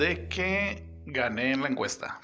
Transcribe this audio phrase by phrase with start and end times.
[0.00, 2.22] de que gané en la encuesta.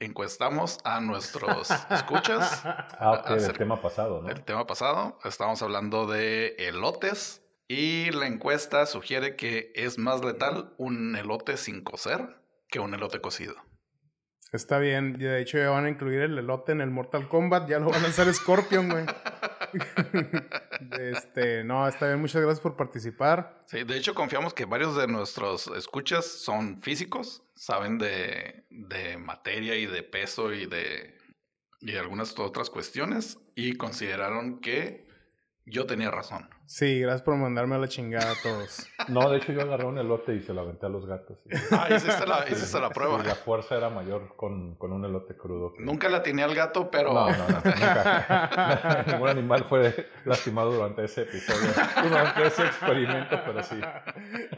[0.00, 2.62] Encuestamos a nuestros escuchas.
[2.64, 4.28] ah, ok, el tema pasado, ¿no?
[4.28, 5.16] El tema pasado.
[5.24, 11.84] Estábamos hablando de elotes y la encuesta sugiere que es más letal un elote sin
[11.84, 13.54] cocer que un elote cocido.
[14.52, 15.14] Está bien.
[15.18, 17.68] De hecho, ya van a incluir el elote en el Mortal Kombat.
[17.68, 19.04] Ya lo van a hacer Scorpion, güey.
[21.00, 22.20] este, no, está bien.
[22.20, 23.62] Muchas gracias por participar.
[23.66, 29.76] Sí, de hecho, confiamos que varios de nuestros escuchas son físicos, saben de, de materia
[29.76, 31.16] y de peso y de,
[31.80, 35.09] y algunas otras cuestiones y consideraron que
[35.70, 36.48] yo tenía razón.
[36.66, 38.86] Sí, gracias por mandarme a la chingada a todos.
[39.08, 41.38] No, de hecho yo agarré un elote y se lo aventé a los gatos.
[41.72, 43.20] Ah, hiciste la, hiciste la prueba.
[43.22, 45.72] Y la fuerza era mayor con, con un elote crudo.
[45.78, 47.12] Nunca la tenía al gato, pero...
[47.12, 49.04] No, no, no, nunca.
[49.08, 51.70] Ningún animal fue lastimado durante ese episodio,
[52.02, 53.80] durante ese experimento, pero sí.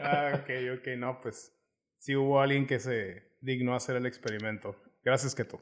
[0.01, 1.55] Ah, ok, ok, no, pues
[1.97, 4.75] sí hubo alguien que se dignó a hacer el experimento.
[5.03, 5.59] Gracias, que tú.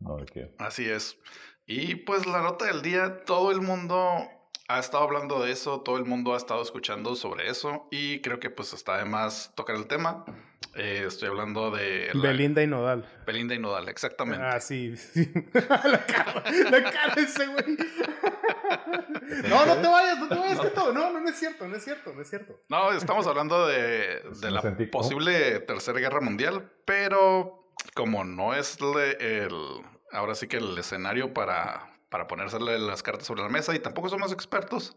[0.00, 0.54] No, de qué.
[0.58, 1.18] Así es.
[1.66, 4.28] Y pues la nota del día, todo el mundo
[4.68, 8.40] ha estado hablando de eso, todo el mundo ha estado escuchando sobre eso y creo
[8.40, 10.24] que pues está de más tocar el tema.
[10.74, 12.10] Eh, estoy hablando de...
[12.14, 13.06] Belinda y Nodal.
[13.26, 14.44] Belinda y Nodal, exactamente.
[14.44, 14.94] Ah, sí.
[15.52, 17.64] la, cara, la cara de ese güey.
[19.48, 20.92] no, no te vayas, no te vayas, que todo.
[20.92, 22.60] No, no, no es cierto, no es cierto, no es cierto.
[22.68, 29.52] No, estamos hablando de, de la posible tercera guerra mundial, pero como no es el,
[30.10, 34.08] ahora sí que el escenario para para ponérsele las cartas sobre la mesa y tampoco
[34.08, 34.96] somos expertos,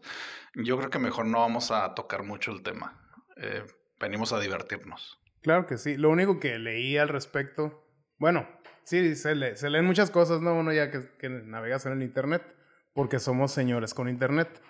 [0.54, 2.96] yo creo que mejor no vamos a tocar mucho el tema.
[3.38, 3.64] Eh,
[3.98, 5.18] venimos a divertirnos.
[5.42, 5.96] Claro que sí.
[5.96, 7.84] Lo único que leí al respecto,
[8.18, 8.46] bueno,
[8.84, 10.54] sí, se, leen muchas cosas, ¿no?
[10.54, 12.54] Uno ya que, que, navegas en el Internet,
[12.94, 14.62] porque somos señores con Internet.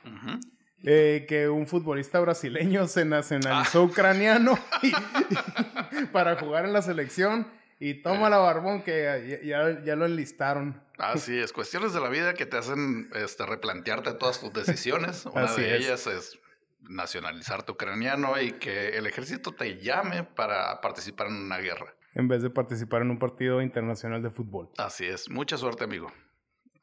[0.85, 3.85] Eh, que un futbolista brasileño se nacionalizó ah.
[3.85, 4.59] ucraniano
[6.13, 7.47] para jugar en la selección
[7.79, 10.88] y toma la barbón que ya, ya, lo enlistaron.
[10.99, 15.27] Así es, cuestiones de la vida que te hacen este, replantearte todas tus decisiones.
[15.27, 16.39] Una de ellas es
[16.81, 21.95] nacionalizarte ucraniano y que el ejército te llame para participar en una guerra.
[22.15, 24.71] En vez de participar en un partido internacional de fútbol.
[24.77, 26.13] Así es, mucha suerte amigo.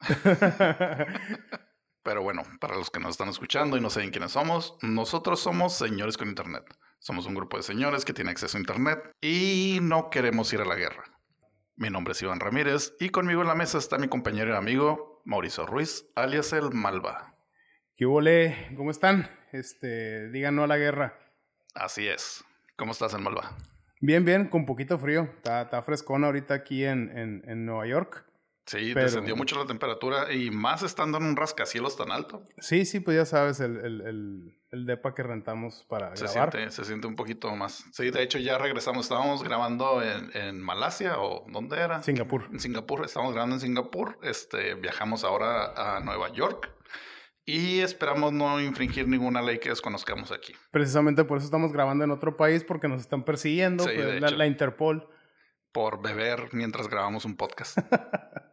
[2.02, 5.74] Pero bueno, para los que nos están escuchando y no saben quiénes somos, nosotros somos
[5.74, 6.64] señores con Internet.
[7.00, 10.64] Somos un grupo de señores que tiene acceso a Internet y no queremos ir a
[10.64, 11.15] la guerra.
[11.78, 15.20] Mi nombre es Iván Ramírez y conmigo en la mesa está mi compañero y amigo
[15.26, 17.34] Mauricio Ruiz, alias el Malva.
[17.96, 18.72] ¿Qué huele?
[18.78, 19.30] ¿Cómo están?
[19.52, 21.18] Este, digan no a la guerra.
[21.74, 22.42] Así es.
[22.76, 23.54] ¿Cómo estás, el Malva?
[24.00, 25.24] Bien, bien, con poquito frío.
[25.24, 28.24] Está, está frescón ahorita aquí en, en Nueva York.
[28.66, 32.42] Sí, descendió mucho la temperatura y más estando en un rascacielos tan alto.
[32.58, 36.52] Sí, sí, pues ya sabes, el, el, el, depa que rentamos para se grabar.
[36.52, 37.84] Siente, se siente un poquito más.
[37.92, 42.02] Sí, de hecho ya regresamos, estábamos grabando en, en Malasia o ¿dónde era?
[42.02, 42.48] Singapur.
[42.52, 44.18] En Singapur, estamos grabando en Singapur.
[44.22, 46.70] Este, viajamos ahora a Nueva York
[47.46, 50.52] y esperamos no infringir ninguna ley que desconozcamos aquí.
[50.72, 54.46] Precisamente por eso estamos grabando en otro país porque nos están persiguiendo, pues, la, la
[54.46, 55.08] Interpol.
[55.72, 57.78] Por beber mientras grabamos un podcast.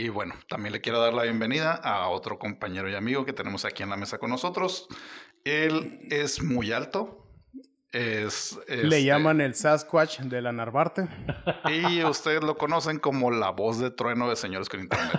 [0.00, 3.64] Y bueno, también le quiero dar la bienvenida a otro compañero y amigo que tenemos
[3.64, 4.86] aquí en la mesa con nosotros.
[5.42, 7.26] Él es muy alto.
[7.90, 11.08] Es, Le este llaman el Sasquatch de la Narvarte.
[11.68, 15.10] Y ustedes lo conocen como la voz de trueno de Señores con Internet.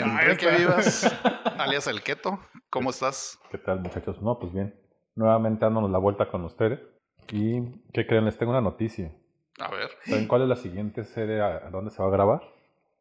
[0.00, 1.12] Enrique Vivas,
[1.58, 2.38] alias El Keto,
[2.70, 3.40] ¿cómo estás?
[3.50, 4.22] ¿Qué tal, muchachos?
[4.22, 4.72] No, pues bien.
[5.16, 6.78] Nuevamente dándonos la vuelta con ustedes.
[7.32, 7.60] ¿Y
[7.92, 8.24] qué creen?
[8.24, 9.12] Les tengo una noticia.
[9.58, 9.90] A ver.
[10.04, 12.57] ¿Saben cuál es la siguiente serie a dónde se va a grabar?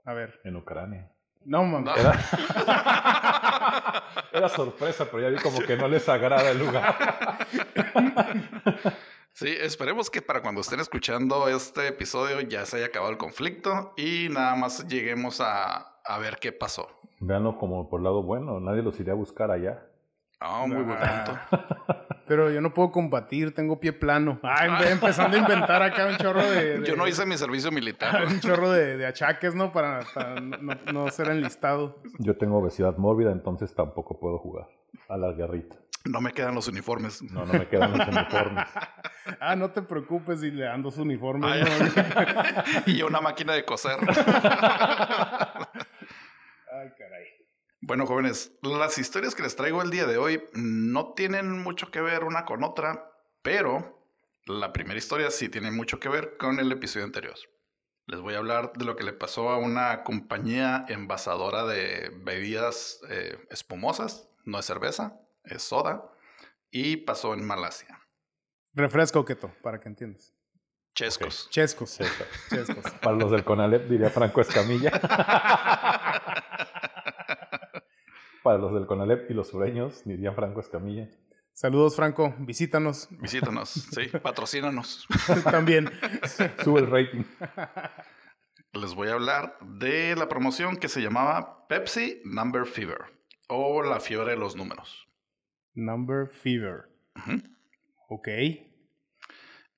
[0.07, 0.39] A ver.
[0.45, 1.11] En Ucrania.
[1.43, 1.93] No, mamá.
[4.31, 4.47] Era...
[4.47, 7.45] sorpresa, pero ya vi como que no les agrada el lugar.
[9.33, 13.93] Sí, esperemos que para cuando estén escuchando este episodio ya se haya acabado el conflicto
[13.95, 16.87] y nada más lleguemos a, a ver qué pasó.
[17.19, 19.85] Veanlo como por lado bueno, nadie los iría a buscar allá.
[20.39, 21.39] Ah, muy bonito.
[22.27, 24.39] Pero yo no puedo combatir, tengo pie plano.
[24.43, 26.83] Ay, empezando a inventar acá un chorro de.
[26.85, 28.25] yo no hice mi servicio militar.
[28.27, 29.71] un chorro de, achaques, ¿no?
[29.71, 30.01] Para,
[30.93, 32.01] no, ser enlistado.
[32.19, 34.67] Yo tengo obesidad mórbida, entonces tampoco puedo jugar
[35.07, 35.77] a la guerrita.
[36.05, 37.21] No me quedan los uniformes.
[37.23, 38.65] No, no me quedan los uniformes.
[39.39, 41.65] ah, no te preocupes si le dan dos uniformes.
[42.85, 43.97] y una máquina de coser.
[47.87, 52.01] Bueno, jóvenes, las historias que les traigo el día de hoy no tienen mucho que
[52.01, 54.05] ver una con otra, pero
[54.45, 57.35] la primera historia sí tiene mucho que ver con el episodio anterior.
[58.05, 62.99] Les voy a hablar de lo que le pasó a una compañía envasadora de bebidas
[63.09, 66.11] eh, espumosas, no es cerveza, es soda,
[66.69, 68.01] y pasó en Malasia.
[68.73, 70.33] Refresco keto, para que entiendas.
[70.93, 71.49] Chescos.
[71.51, 71.99] Chescos.
[72.49, 72.91] Chescos.
[73.01, 74.91] Para los del Conalep diría Franco Escamilla.
[78.47, 81.09] Para los del Conalep y los sureños diría Franco Escamilla.
[81.51, 82.33] Saludos, Franco.
[82.39, 83.09] Visítanos.
[83.19, 84.07] Visítanos, sí.
[84.23, 85.05] Patrocínanos.
[85.43, 85.91] También.
[86.63, 87.25] Sube el rating.
[88.71, 92.99] Les voy a hablar de la promoción que se llamaba Pepsi Number Fever
[93.49, 95.09] o la fiebre de los números.
[95.73, 96.87] Number Fever.
[98.07, 98.29] Ok.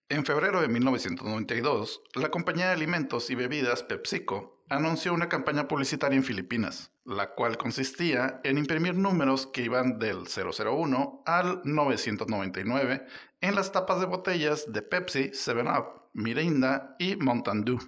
[0.10, 6.16] En febrero de 1992, la compañía de alimentos y bebidas PepsiCo anunció una campaña publicitaria
[6.16, 13.06] en Filipinas, la cual consistía en imprimir números que iban del 001 al 999
[13.42, 17.80] en las tapas de botellas de Pepsi, 7-Up, Mirinda y Mountain Dew.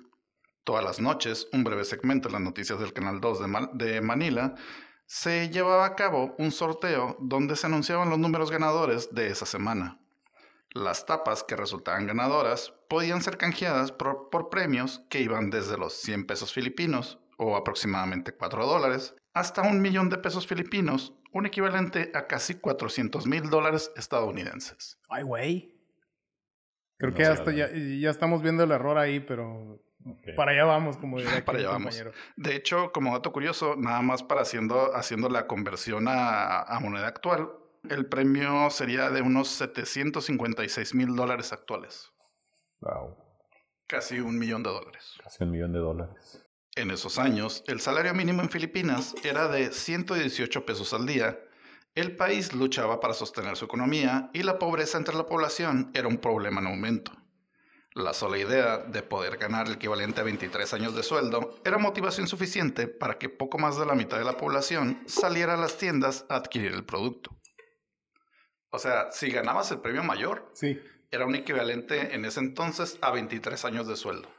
[0.63, 3.39] Todas las noches, un breve segmento en las noticias del Canal 2
[3.73, 4.55] de, Manila,
[5.05, 10.00] se llevaba a cabo un sorteo donde se anunciaban los números ganadores de esa semana.
[10.73, 16.27] Las tapas que resultaban ganadoras podían ser canjeadas por, premios que iban desde los 100
[16.27, 22.25] pesos filipinos, o aproximadamente 4 dólares, hasta un millón de pesos filipinos, un equivalente a
[22.25, 24.97] casi 400 mil dólares estadounidenses.
[25.09, 25.75] Ay, güey.
[26.97, 29.81] Creo que hasta ya, ya, estamos viendo el error ahí, pero
[30.37, 32.01] para allá vamos, como diría Para allá vamos.
[32.37, 37.49] De hecho, como dato curioso, nada más para haciendo, haciendo la conversión a moneda actual,
[37.89, 42.11] el premio sería de unos 756 mil dólares actuales.
[42.79, 43.17] Wow.
[43.87, 45.15] Casi un millón de dólares.
[45.23, 46.45] Casi un millón de dólares.
[46.75, 51.37] En esos años, el salario mínimo en Filipinas era de 118 pesos al día.
[51.93, 56.19] El país luchaba para sostener su economía y la pobreza entre la población era un
[56.19, 57.11] problema en aumento.
[57.93, 62.25] La sola idea de poder ganar el equivalente a 23 años de sueldo era motivación
[62.25, 66.25] suficiente para que poco más de la mitad de la población saliera a las tiendas
[66.29, 67.40] a adquirir el producto.
[68.71, 70.81] O sea, si ganabas el premio mayor, sí.
[71.11, 74.29] era un equivalente en ese entonces a 23 años de sueldo.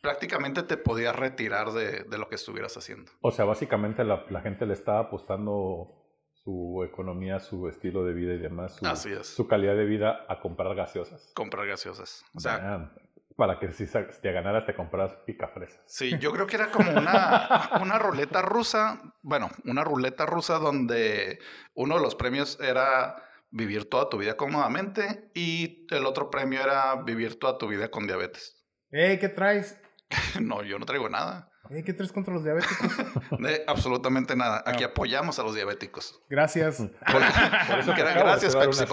[0.00, 3.12] Prácticamente te podías retirar de, lo que estuvieras haciendo.
[3.20, 5.94] O sea, básicamente la, gente le estaba apostando
[6.32, 9.26] su economía, su estilo de vida y demás, su, Así es.
[9.26, 11.30] su calidad de vida a comprar gaseosas.
[11.34, 12.24] Comprar gaseosas.
[12.34, 12.90] O sea,
[13.36, 15.82] para que si te ganaras te compras picafresas.
[15.86, 21.38] Sí, yo creo que era como una, una ruleta rusa, bueno, una ruleta rusa donde
[21.74, 27.02] uno de los premios era vivir toda tu vida cómodamente y el otro premio era
[27.02, 28.66] vivir toda tu vida con diabetes.
[28.90, 29.78] Eh, ¿qué traes?
[30.40, 31.50] no, yo no traigo nada.
[31.70, 32.90] Eh, ¿Qué traes contra los diabéticos?
[33.66, 34.62] absolutamente nada.
[34.64, 34.88] Aquí ah.
[34.88, 36.22] apoyamos a los diabéticos.
[36.30, 36.80] Gracias.
[37.06, 38.84] gracias, Pepsi.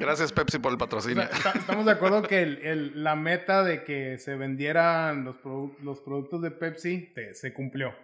[0.00, 1.22] gracias, Pepsi, por el patrocinio.
[1.54, 5.36] estamos de acuerdo que el, la meta de que se vendieran los,
[5.82, 7.94] los productos de Pepsi se cumplió.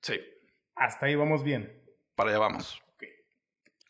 [0.00, 0.20] Sí.
[0.74, 1.72] Hasta ahí vamos bien.
[2.16, 2.83] Para allá vamos.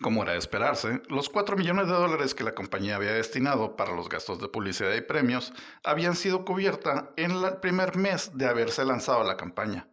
[0.05, 3.97] Como era de esperarse, los 4 millones de dólares que la compañía había destinado para
[3.97, 8.85] los gastos de publicidad y premios habían sido cubierta en el primer mes de haberse
[8.85, 9.89] lanzado la campaña.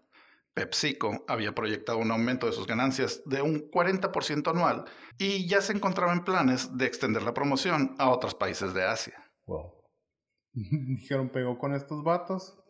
[0.53, 4.83] PepsiCo había proyectado un aumento de sus ganancias de un 40% anual
[5.17, 9.31] y ya se encontraba en planes de extender la promoción a otros países de Asia.
[9.45, 9.81] Wow.
[10.51, 12.61] Dijeron, pegó con estos vatos.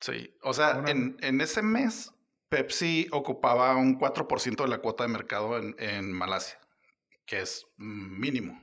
[0.00, 2.15] Sí, o sea, en, en, ese mes
[2.48, 6.60] Pepsi ocupaba un 4% de la cuota de mercado en, Malasia,
[7.26, 8.62] que es mínimo.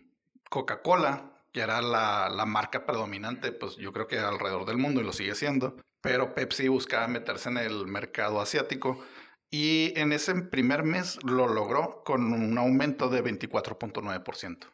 [0.49, 5.11] Coca-Cola, que era la, marca predominante, pues yo creo que alrededor del mundo y lo
[5.11, 9.03] sigue siendo, pero Pepsi buscaba meterse en el mercado asiático
[9.49, 14.67] y en ese primer mes lo logró con un aumento de 24.9%.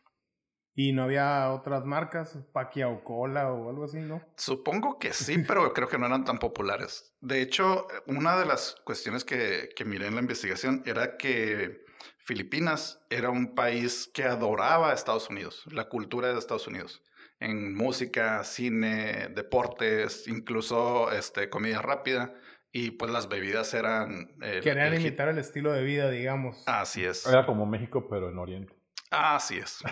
[0.80, 2.38] ¿Y no había otras marcas?
[2.38, 4.22] o Cola o algo así, no?
[4.38, 7.14] Supongo que sí, pero creo que no eran tan populares.
[7.20, 11.84] De hecho, una de las cuestiones que, que miré en la investigación era que
[12.20, 17.04] Filipinas era un país que adoraba a Estados Unidos, la cultura de Estados Unidos.
[17.42, 22.34] En música, cine, deportes, incluso este, comida rápida.
[22.72, 24.30] Y pues las bebidas eran...
[24.40, 26.64] Querían imitar el estilo de vida, digamos.
[26.68, 27.28] Así es.
[27.28, 28.79] Era como México, pero en Oriente.
[29.12, 29.80] Así es.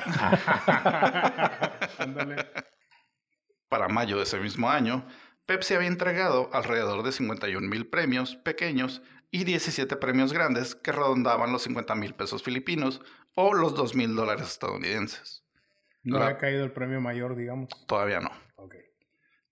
[3.69, 5.05] Para mayo de ese mismo año,
[5.45, 11.51] Pepsi había entregado alrededor de 51 mil premios pequeños y 17 premios grandes que redondaban
[11.51, 13.01] los 50 mil pesos filipinos
[13.35, 15.43] o los 2 mil dólares estadounidenses.
[16.03, 17.69] No había caído el premio mayor, digamos.
[17.87, 18.31] Todavía no.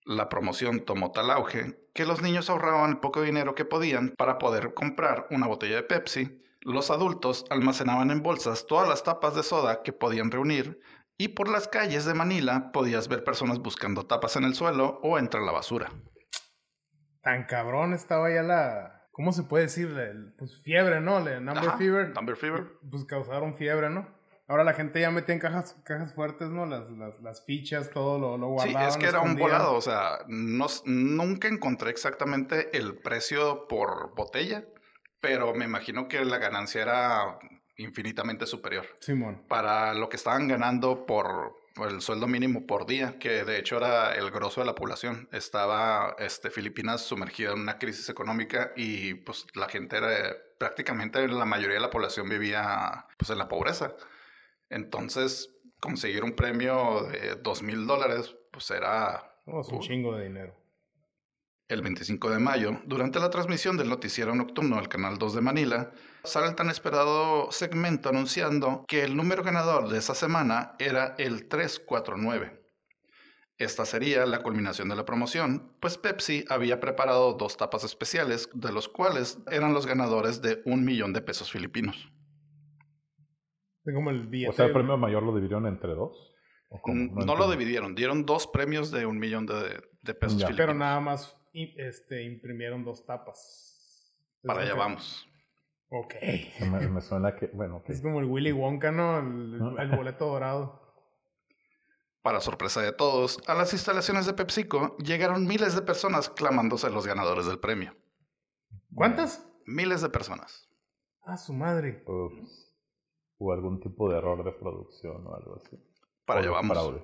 [0.06, 4.38] La promoción tomó tal auge que los niños ahorraban el poco dinero que podían para
[4.38, 9.44] poder comprar una botella de Pepsi los adultos almacenaban en bolsas todas las tapas de
[9.44, 10.80] soda que podían reunir
[11.18, 15.20] y por las calles de Manila podías ver personas buscando tapas en el suelo o
[15.20, 15.92] entre la basura.
[17.22, 19.08] Tan cabrón estaba ya la...
[19.12, 19.96] ¿Cómo se puede decir?
[20.38, 21.20] Pues fiebre, ¿no?
[21.20, 22.10] number fever.
[22.14, 22.68] Number fever.
[22.90, 24.14] Pues causaron fiebre, ¿no?
[24.48, 26.66] Ahora la gente ya metía en cajas, cajas fuertes, ¿no?
[26.66, 28.92] Las, las, las fichas, todo lo, lo guardaban.
[28.92, 34.14] Sí, es que era un volado, o sea, no, nunca encontré exactamente el precio por
[34.16, 34.66] botella,
[35.26, 37.40] pero me imagino que la ganancia era
[37.78, 38.86] infinitamente superior.
[39.00, 39.44] Simón.
[39.48, 41.58] Para lo que estaban ganando por,
[41.90, 45.28] el sueldo mínimo por día, que de hecho era el grosso de la población.
[45.32, 51.46] Estaba este, Filipinas sumergida en una crisis económica y pues la gente era, prácticamente la
[51.46, 53.96] mayoría de la población vivía pues en la pobreza.
[54.70, 59.40] Entonces, conseguir un premio de dos mil dólares, pues era...
[59.48, 60.56] un chingo de dinero.
[61.68, 65.92] El 25 de mayo, durante la transmisión del noticiero nocturno del Canal 2 de Manila,
[66.24, 71.48] sale el tan esperado segmento anunciando que el número ganador de esa semana era el
[71.48, 72.62] 349.
[73.58, 78.72] Esta sería la culminación de la promoción, pues Pepsi había preparado dos tapas especiales, de
[78.72, 82.12] los cuales eran los ganadores de un millón de pesos filipinos.
[83.92, 86.32] Como el o sea, el premio mayor lo dividieron entre dos.
[86.86, 90.34] No, lo dividieron, dieron dos premios de un millón de, pesos.
[90.34, 90.58] Filipinos.
[90.58, 91.36] Pero nada más
[91.78, 94.14] este, imprimieron dos tapas.
[94.44, 95.28] Para allá vamos.
[95.90, 96.16] Ok.
[96.70, 97.84] Me, suena que, bueno.
[97.88, 99.20] Es como el Willy Wonka, ¿no?
[99.20, 100.82] El, boleto dorado.
[102.22, 107.06] Para sorpresa de todos, a las instalaciones de PepsiCo llegaron miles de personas clamándose los
[107.06, 107.96] ganadores del premio.
[108.94, 109.48] ¿Cuántas?
[109.66, 110.68] Miles de personas.
[111.22, 112.04] Ah, su madre
[113.38, 115.78] o algún tipo de error de producción o algo así.
[116.26, 117.04] Para allá vamos.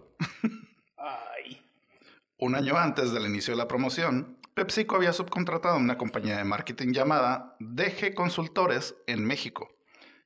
[2.38, 6.44] Un año antes del inicio de la promoción, PepsiCo había subcontratado a una compañía de
[6.44, 9.70] marketing llamada DG Consultores en México,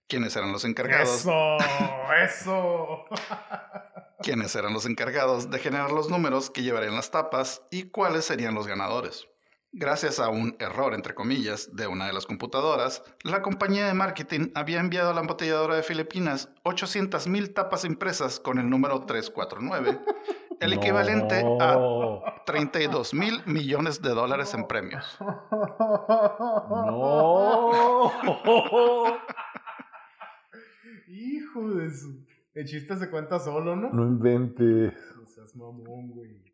[0.08, 1.10] quienes eran los encargados.
[1.10, 1.58] ¡Eso!
[2.24, 3.06] ¡Eso!
[4.22, 8.56] quienes eran los encargados de generar los números que llevarían las tapas y cuáles serían
[8.56, 9.28] los ganadores.
[9.78, 14.52] Gracias a un error, entre comillas, de una de las computadoras, la compañía de marketing
[14.56, 20.00] había enviado a la embotelladora de Filipinas 800.000 tapas impresas con el número 349,
[20.62, 25.18] el equivalente a 32 mil millones de dólares en premios.
[26.86, 28.14] No.
[31.10, 32.24] Hijo de su...
[32.54, 33.90] El chiste se cuenta solo, ¿no?
[33.90, 34.94] No inventes.
[35.18, 36.45] No seas mamón, güey.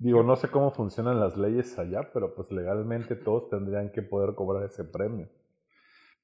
[0.00, 4.34] Digo, no sé cómo funcionan las leyes allá, pero pues legalmente todos tendrían que poder
[4.34, 5.28] cobrar ese premio.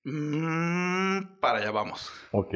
[0.02, 2.11] Mm, para allá vamos.
[2.33, 2.54] Ok.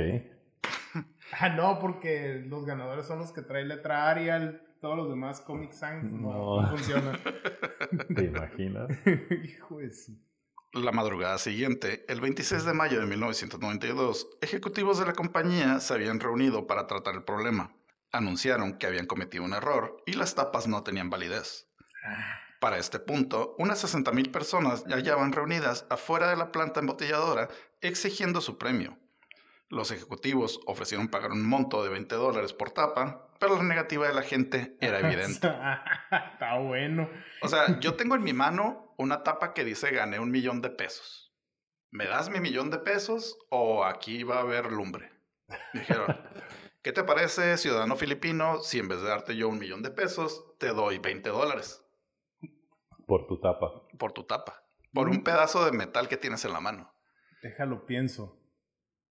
[1.39, 5.73] ah, no, porque los ganadores son los que traen letra Arial, todos los demás Comic
[5.73, 7.19] Sans no, no funcionan.
[8.17, 8.89] ¿Te imaginas?
[9.45, 10.19] Hijo de sí.
[10.73, 16.19] La madrugada siguiente, el 26 de mayo de 1992, ejecutivos de la compañía se habían
[16.19, 17.75] reunido para tratar el problema
[18.13, 21.69] anunciaron que habían cometido un error y las tapas no tenían validez.
[22.61, 27.49] Para este punto, unas 60.000 personas ya hallaban reunidas afuera de la planta embotelladora
[27.81, 28.99] exigiendo su premio.
[29.71, 34.15] Los ejecutivos ofrecieron pagar un monto de 20 dólares por tapa, pero la negativa de
[34.15, 35.47] la gente era evidente.
[36.33, 37.09] Está bueno.
[37.41, 40.71] O sea, yo tengo en mi mano una tapa que dice gané un millón de
[40.71, 41.33] pesos.
[41.93, 45.13] ¿Me das mi millón de pesos o aquí va a haber lumbre?
[45.73, 46.07] Dijeron,
[46.83, 50.57] ¿Qué te parece, ciudadano filipino, si en vez de darte yo un millón de pesos,
[50.59, 51.85] te doy 20 dólares?
[53.07, 53.87] Por tu tapa.
[53.99, 54.65] Por tu tapa.
[54.95, 56.91] Por un pedazo de metal que tienes en la mano.
[57.43, 58.41] Déjalo, pienso.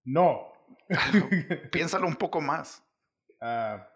[0.04, 0.52] No.
[1.70, 2.84] Piénsalo un poco más.
[3.40, 3.88] Ah,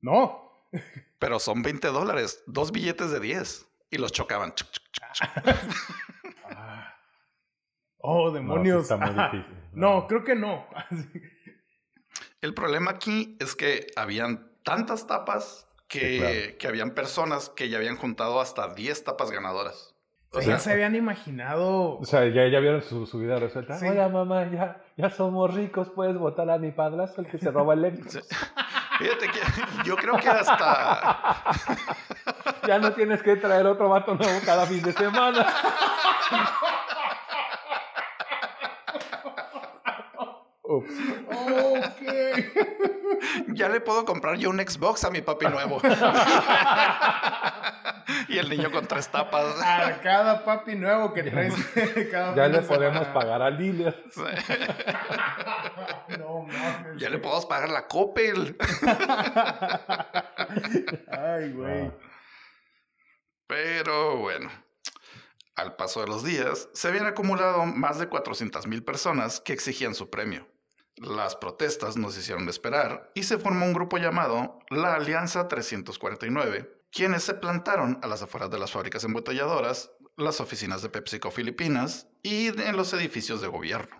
[0.00, 0.66] no.
[1.18, 3.68] Pero son 20 dólares, dos billetes de 10.
[3.90, 4.54] Y los chocaban.
[6.56, 6.94] Ah.
[7.98, 8.88] oh, demonios.
[9.72, 10.66] no creo que no.
[12.44, 17.96] El problema aquí es que habían tantas tapas que, que habían personas que ya habían
[17.96, 19.94] juntado hasta 10 tapas ganadoras.
[20.30, 21.96] O sea, ya se habían imaginado.
[21.96, 23.78] O sea, ya, ya vieron su, su vida resuelta.
[23.80, 27.72] Hola, mamá, ya, ya somos ricos, puedes votar a mi padrastro, el que se roba
[27.72, 28.26] el éxito.
[28.98, 29.40] Fíjate que
[29.86, 31.44] yo creo que hasta.
[32.68, 35.46] ya no tienes que traer otro vato nuevo cada fin de semana.
[43.48, 45.80] Ya le puedo comprar yo un Xbox a mi papi nuevo.
[48.28, 49.60] y el niño con tres tapas.
[49.62, 51.54] A cada papi nuevo que traes.
[52.36, 54.04] ya le podemos pagar al dealer.
[56.18, 57.00] no mames.
[57.00, 58.56] Ya le podemos pagar la Coppel.
[61.10, 61.92] Ay, güey.
[63.46, 64.50] Pero bueno.
[65.56, 70.10] Al paso de los días, se habían acumulado más de 400.000 personas que exigían su
[70.10, 70.48] premio.
[70.96, 77.24] Las protestas nos hicieron esperar y se formó un grupo llamado la Alianza 349, quienes
[77.24, 82.46] se plantaron a las afueras de las fábricas embotelladoras, las oficinas de PepsiCo Filipinas y
[82.48, 83.96] en los edificios de gobierno.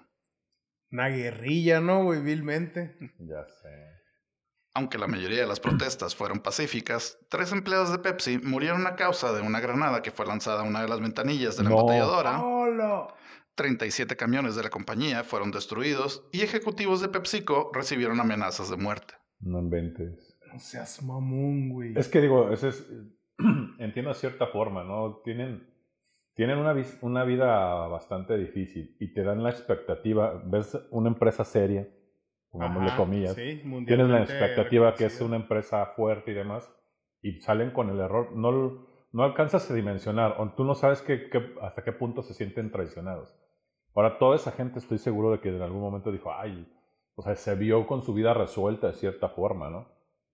[0.93, 2.21] Una guerrilla, ¿no, güey?
[2.23, 2.97] Vilmente.
[3.19, 3.95] Ya sé.
[4.77, 9.33] Aunque la mayoría de las protestas fueron pacíficas, tres empleados de Pepsi murieron a causa
[9.33, 11.77] de una granada que fue lanzada a una de las ventanillas de la No.
[11.81, 12.41] embotelladora.
[12.43, 13.07] ¡Hola!
[13.54, 19.14] 37 camiones de la compañía fueron destruidos y ejecutivos de PepsiCo recibieron amenazas de muerte.
[19.40, 20.37] No inventes.
[20.52, 21.99] No seas mamón, güey.
[21.99, 22.87] Es que digo, ese es,
[23.78, 25.20] entiendo de cierta forma, ¿no?
[25.25, 25.68] Tienen,
[26.34, 31.88] tienen una, vida bastante difícil y te dan la expectativa, ves una empresa seria,
[32.50, 36.68] pongámosle Ajá, comillas, sí, tienes la expectativa que es una empresa fuerte y demás,
[37.23, 41.30] y salen con el error, no, no alcanzas a dimensionar, o tú no sabes qué-
[41.62, 43.34] hasta qué punto se sienten traicionados.
[43.95, 46.67] Ahora, toda esa gente estoy seguro de que en algún momento dijo, ay,
[47.15, 49.89] o sea, se vio con su vida resuelta de cierta forma, ¿no?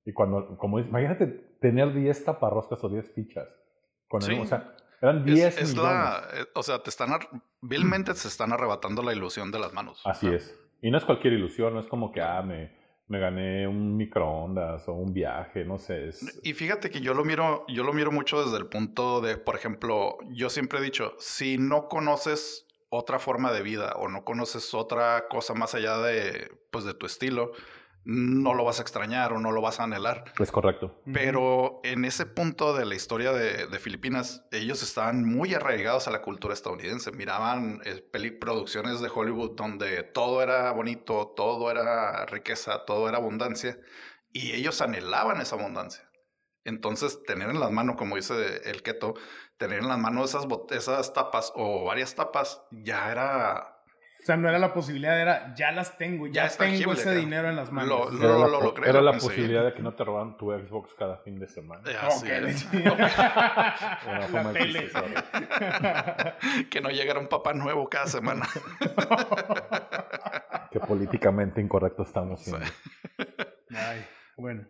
[0.04, 1.26] Y cuando, como imagínate
[1.60, 3.46] tener 10 taparroscas o 10 fichas.
[4.08, 4.40] Con el- Sí.
[4.40, 5.92] o sea, eran Es, 10 es millones.
[5.92, 7.10] la, eh, o sea, te están,
[7.60, 10.00] vilmente se están arrebatando la ilusión de las manos.
[10.06, 10.58] Así O sea, es.
[10.82, 12.74] Y no es cualquier ilusión, no es como que, ah, me,
[13.08, 16.08] me gané un microondas o un viaje, no sé.
[16.08, 19.36] Es, Y fíjate que yo lo miro, yo lo miro mucho desde el punto de,
[19.36, 24.24] por ejemplo, yo siempre he dicho, si no conoces otra forma de vida o no
[24.24, 27.52] conoces otra cosa más allá de, pues, de tu estilo,
[28.04, 30.24] no lo vas a extrañar o no lo vas a anhelar.
[30.38, 31.00] es correcto.
[31.12, 36.10] Pero en ese punto de la historia de, de Filipinas, ellos estaban muy arraigados a
[36.10, 37.12] la cultura estadounidense.
[37.12, 43.18] Miraban eh, peli- producciones de Hollywood donde todo era bonito, todo era riqueza, todo era
[43.18, 43.78] abundancia.
[44.32, 46.09] Y ellos anhelaban esa abundancia.
[46.64, 48.34] Entonces, tener en las manos, como dice
[48.68, 49.14] el keto,
[49.56, 50.34] tener en las manos
[50.70, 53.76] esas, tapas o varias tapas, ya era
[54.22, 57.18] O sea, no era la posibilidad, era ya las tengo, ya, tengo tangible, ese claro.
[57.18, 58.12] dinero en las manos.
[58.12, 61.38] Lo- Era la, lo era posibilidad de que no te robaran tu Xbox cada fin
[61.40, 61.82] de semana.
[64.06, 64.90] Una La tele.
[66.70, 68.46] que no llegara un papá nuevo cada semana.
[70.70, 72.64] Que políticamente incorrecto estamos siendo.
[73.74, 74.68] Ay, bueno.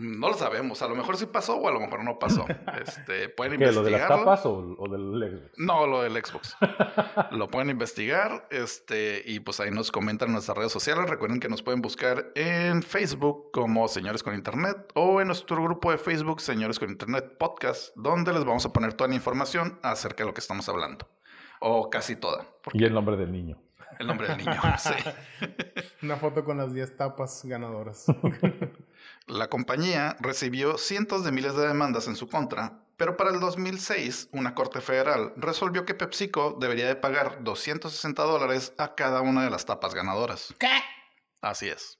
[0.00, 2.46] No lo sabemos, a lo mejor sí pasó o a lo mejor no pasó.
[2.80, 5.58] Este, pueden ¿Qué, lo de las tapas o, o del Xbox?
[5.58, 6.56] No, lo del Xbox.
[7.32, 11.10] lo pueden investigar, este, y pues ahí nos comentan en nuestras redes sociales.
[11.10, 15.90] Recuerden que nos pueden buscar en Facebook como Señores con Internet o en nuestro grupo
[15.90, 20.22] de Facebook Señores con Internet Podcast, donde les vamos a poner toda la información acerca
[20.24, 21.06] de lo que estamos hablando.
[21.60, 23.58] O casi toda, porque Y el nombre del niño.
[23.98, 24.60] el nombre del niño.
[24.78, 24.94] sí.
[26.02, 28.06] Una foto con las 10 tapas ganadoras.
[29.26, 34.28] La compañía recibió cientos de miles de demandas en su contra, pero para el 2006
[34.32, 39.50] una corte federal resolvió que PepsiCo debería de pagar 260 dólares a cada una de
[39.50, 40.54] las tapas ganadoras.
[40.58, 40.68] ¿Qué?
[41.40, 41.98] Así es.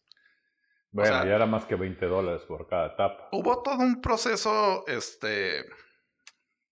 [0.92, 3.28] Bueno, sea- ya era más que 20 dólares por cada tapa.
[3.32, 5.64] Hubo todo un proceso, este,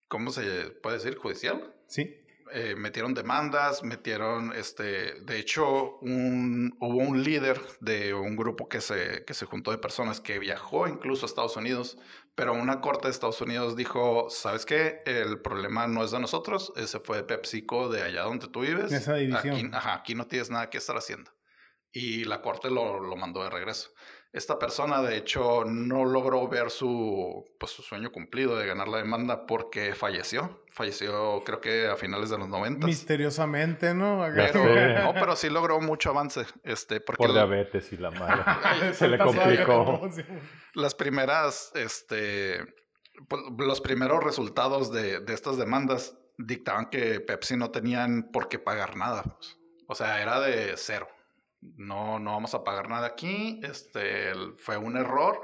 [0.08, 1.16] ¿cómo se puede decir?
[1.16, 1.72] Judicial.
[1.86, 2.16] Sí.
[2.52, 8.80] Eh, metieron demandas, metieron, este, de hecho, un, hubo un líder de un grupo que
[8.80, 11.98] se, que se juntó de personas que viajó incluso a Estados Unidos,
[12.34, 15.02] pero una corte de Estados Unidos dijo, ¿sabes qué?
[15.06, 18.92] El problema no es de nosotros, ese fue de PepsiCo de allá donde tú vives.
[18.92, 19.56] Esa división.
[19.56, 21.30] Aquí, ajá, aquí no tienes nada que estar haciendo.
[21.90, 23.90] Y la corte lo, lo mandó de regreso.
[24.30, 28.98] Esta persona, de hecho, no logró ver su, pues, su sueño cumplido de ganar la
[28.98, 30.62] demanda porque falleció.
[30.70, 32.86] Falleció, creo que a finales de los 90.
[32.86, 34.22] Misteriosamente, ¿no?
[34.34, 34.64] Pero,
[35.02, 36.44] no, pero sí logró mucho avance.
[36.62, 38.44] Este, porque Por diabetes y la madre.
[38.94, 40.08] Se le complicó.
[40.74, 42.58] las primeras, este,
[43.28, 48.58] pues, los primeros resultados de, de estas demandas dictaban que Pepsi no tenían por qué
[48.58, 49.22] pagar nada.
[49.22, 49.58] pues.
[49.88, 51.08] O sea, era de cero.
[51.60, 53.60] No, no vamos a pagar nada aquí.
[53.62, 55.40] Este, fue un error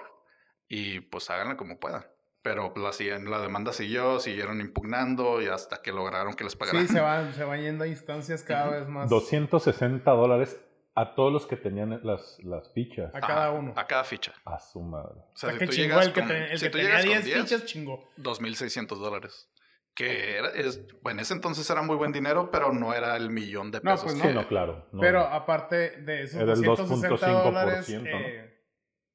[0.69, 2.07] y pues háganlo como puedan.
[2.43, 6.87] Pero la, siguen- la demanda siguió, siguieron impugnando y hasta que lograron que les pagaran.
[6.87, 9.09] Sí, se van, se van yendo a instancias cada vez más.
[9.09, 10.61] 260 dólares
[10.95, 13.13] a todos los que tenían las, las fichas.
[13.15, 13.73] A cada uno.
[13.77, 14.33] A cada ficha.
[14.45, 15.21] A su madre.
[15.21, 16.71] O O sea, si que tú chingó llegas el que, con- te- el si que
[16.71, 18.11] tú tenía llegas con 10 fichas, chingó.
[18.19, 19.51] 2.600 dólares.
[19.95, 23.31] Que era, es, bueno, en ese entonces era muy buen dinero, pero no era el
[23.31, 24.13] millón de No, pesos.
[24.13, 24.87] pues Sí, no, claro.
[24.93, 25.01] no.
[25.01, 28.19] Pero aparte de esos Era el 260 dólares, 2.5%, ¿no?
[28.19, 28.55] eh,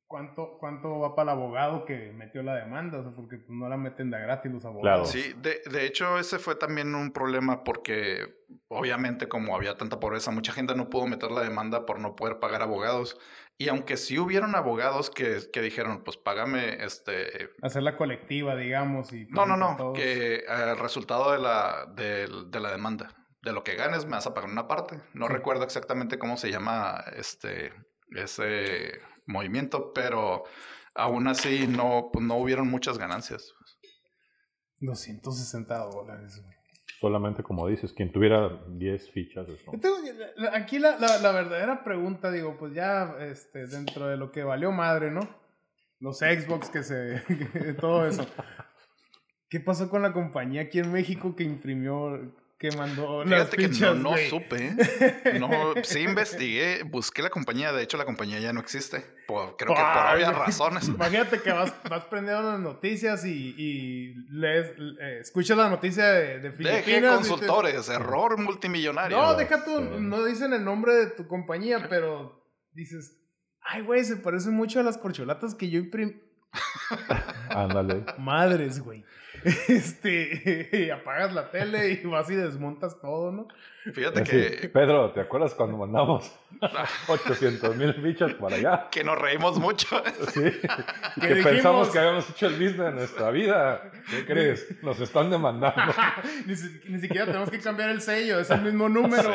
[0.08, 3.00] ¿cuánto, ¿cuánto va para el abogado que metió la demanda?
[3.00, 5.10] O sea, porque pues, no la meten de gratis los abogados.
[5.10, 10.32] Sí, de, de hecho ese fue también un problema porque obviamente como había tanta pobreza,
[10.32, 13.20] mucha gente no pudo meter la demanda por no poder pagar abogados.
[13.62, 17.50] Y aunque sí hubieron abogados que, que dijeron, pues págame este...
[17.62, 19.12] Hacer la colectiva, digamos.
[19.12, 23.62] Y No, no, no, que eh, el resultado de la, de la demanda, de lo
[23.66, 25.02] que ganes, me vas a pagar una parte.
[25.14, 25.34] No Sí.
[25.34, 27.74] recuerdo exactamente cómo se llama este,
[28.16, 30.46] ese movimiento, pero
[30.96, 33.54] aún así no, pues, no hubieron muchas ganancias.
[34.80, 36.42] 260 dólares.
[36.42, 36.56] güey.
[37.00, 39.48] Solamente como dices, quien tuviera 10 fichas.
[39.48, 39.72] Eso.
[40.54, 45.12] aquí la, la, verdadera pregunta, digo, pues ya este, dentro de lo que valió madre,
[45.12, 45.22] ¿no?
[46.00, 47.22] Los Xbox que se...
[47.80, 48.26] todo eso.
[49.50, 53.94] ¿Qué pasó con la compañía aquí en México que imprimió que mandó Fíjate que no,
[53.96, 54.68] no supe.
[54.68, 55.40] ¿eh?
[55.40, 57.72] No, sí investigué, busqué la compañía.
[57.72, 58.98] De hecho, la compañía ya no existe.
[59.26, 60.88] creo que por obvias razones.
[60.90, 66.40] Imagínate que vas, vas prendiendo las noticias y, y lees, eh, escuchas la noticia de,
[66.40, 66.86] de Filipinas.
[66.86, 69.16] Deje consultores, error multimillonario.
[69.16, 73.22] No, deja tú, no dicen el nombre de tu compañía, pero dices,
[73.62, 76.22] ay, güey, se parece mucho a las corcholatas que yo imprimí.
[77.50, 78.04] Ándale.
[78.18, 79.06] Madres, güey.
[79.68, 83.48] este, apagas la tele y vas y desmontas todo, ¿no?
[83.94, 84.70] Fíjate que...
[84.70, 86.32] Pedro, ¿te acuerdas cuando mandamos
[87.08, 88.88] 800 mil bichos para allá?
[88.92, 90.02] Que nos reímos mucho.
[90.30, 90.44] Sí,
[91.22, 93.92] que, pensamos que habíamos hecho el business en nuestra vida.
[94.10, 94.84] ¿Qué crees?
[94.84, 95.94] Nos están demandando.
[96.46, 96.54] ni,
[96.92, 99.32] ni, siquiera tenemos que cambiar el sello, es el mismo número.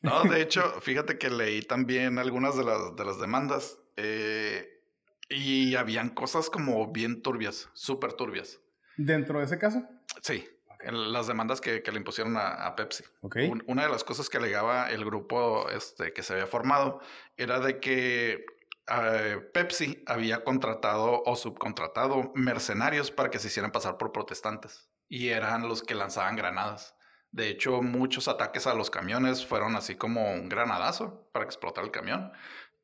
[0.00, 3.78] no, de hecho, fíjate que leí también algunas de las, de las demandas.
[3.96, 4.81] Eh,
[5.28, 8.60] y habían cosas como bien turbias, súper turbias.
[8.96, 9.82] ¿Dentro de ese caso?
[10.20, 10.46] Sí,
[10.90, 13.04] las demandas que, le impusieron a, Pepsi.
[13.66, 17.00] una de las cosas que alegaba el grupo este, que se había formado
[17.36, 18.44] era de que
[18.88, 25.28] eh, Pepsi había contratado o subcontratado mercenarios para que se hicieran pasar por protestantes y
[25.28, 26.96] eran los que lanzaban granadas.
[27.30, 31.86] De hecho, muchos ataques a los camiones fueron así como un granadazo para que explotara
[31.86, 32.32] el camión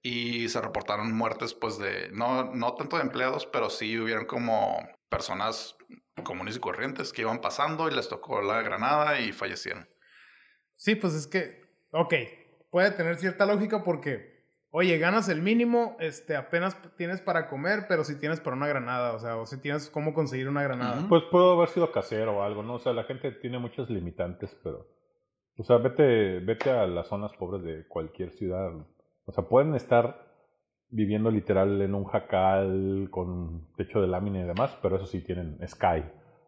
[0.02, 4.78] y se reportaron muertes, pues de, no, no tanto de empleados, pero sí hubieron como
[5.08, 5.76] personas
[6.24, 9.88] comunes y corrientes que iban pasando y les tocó la granada y fallecieron.
[10.76, 12.14] Sí, pues es que, ok,
[12.70, 18.04] puede tener cierta lógica porque, oye, ganas el mínimo, este, apenas tienes para comer, pero
[18.04, 21.06] si tienes para una granada, o sea, o si tienes cómo conseguir una granada.
[21.08, 22.74] Pues puede haber sido casero o algo, ¿no?
[22.74, 24.87] O sea, la gente tiene muchas limitantes, pero,
[25.56, 28.70] o sea, vete, vete a las zonas pobres de cualquier ciudad
[29.29, 30.27] o sea, pueden estar
[30.88, 35.59] viviendo literal en un jacal con techo de lámina y demás, pero eso sí tienen
[35.69, 36.03] Sky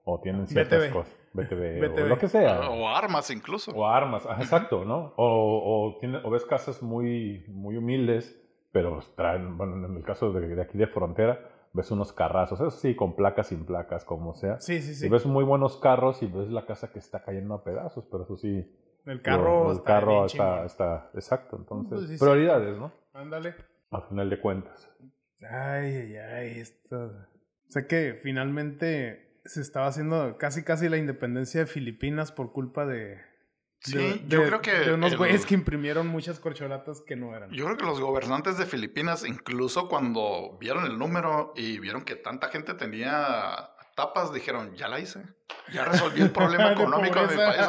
[0.04, 2.70] o tienen ciertas cosas, BTV, o lo que sea.
[2.70, 3.70] O armas incluso.
[3.72, 5.12] O armas, exacto, ¿no?
[5.16, 8.34] O, o, o ves casas muy, muy humildes,
[8.72, 11.38] pero traen, bueno, en el caso de, de, aquí de frontera,
[11.74, 14.58] ves unos carrazos, eso sí, con placas, sin placas, como sea.
[14.58, 15.06] Sí, sí, sí.
[15.06, 18.24] Y ves muy buenos carros y ves la casa que está cayendo a pedazos, pero
[18.24, 18.66] eso sí,
[19.10, 21.56] el carro, el está, carro está, está, exacto.
[21.56, 22.92] Entonces, pues prioridades, ¿no?
[23.12, 23.54] Ándale.
[23.90, 24.88] Al final de cuentas.
[25.40, 27.06] Ay, ay, ay, esto.
[27.06, 32.86] O sea que finalmente se estaba haciendo casi, casi la independencia de Filipinas por culpa
[32.86, 33.18] de.
[33.80, 34.72] Sí, yo creo que.
[34.72, 37.50] De unos güeyes que imprimieron muchas corcholatas que no eran.
[37.50, 42.16] Yo creo que los gobernantes de Filipinas, incluso cuando vieron el número y vieron que
[42.16, 45.22] tanta gente tenía tapas, dijeron, ya la hice.
[45.72, 47.66] Ya resolví el problema económico de, mi país.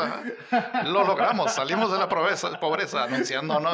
[0.86, 3.70] Lo logramos, salimos de la pobreza, pobreza anunciando, ¿no?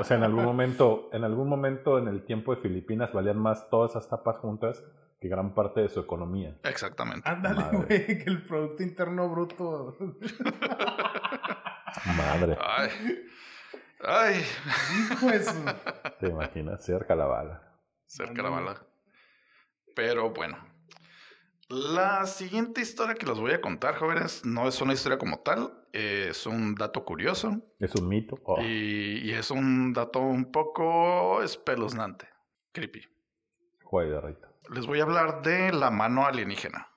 [0.00, 3.68] o sea, en algún momento, en algún momento en el tiempo de Filipinas valían más
[3.70, 4.82] todas esas tapas juntas
[5.20, 6.56] que gran parte de su economía.
[6.64, 7.28] Exactamente.
[7.28, 9.96] Ándale, güey, que el Producto Interno Bruto.
[12.16, 12.56] Madre.
[12.60, 12.90] Ay.
[14.00, 14.44] Ay.
[15.10, 15.64] Hijo eso.
[16.20, 17.62] Te imaginas, cerca la bala.
[18.06, 18.86] Cerca la bala.
[19.96, 20.56] Pero bueno,
[21.68, 25.86] la siguiente historia que les voy a contar, jóvenes, no es una historia como tal,
[25.92, 27.60] es un dato curioso.
[27.78, 28.38] Es un mito.
[28.44, 28.60] Oh.
[28.60, 32.28] Y, es un dato un poco espeluznante,
[32.72, 33.06] creepy.
[34.70, 36.88] Les voy a hablar de la mano alienígena.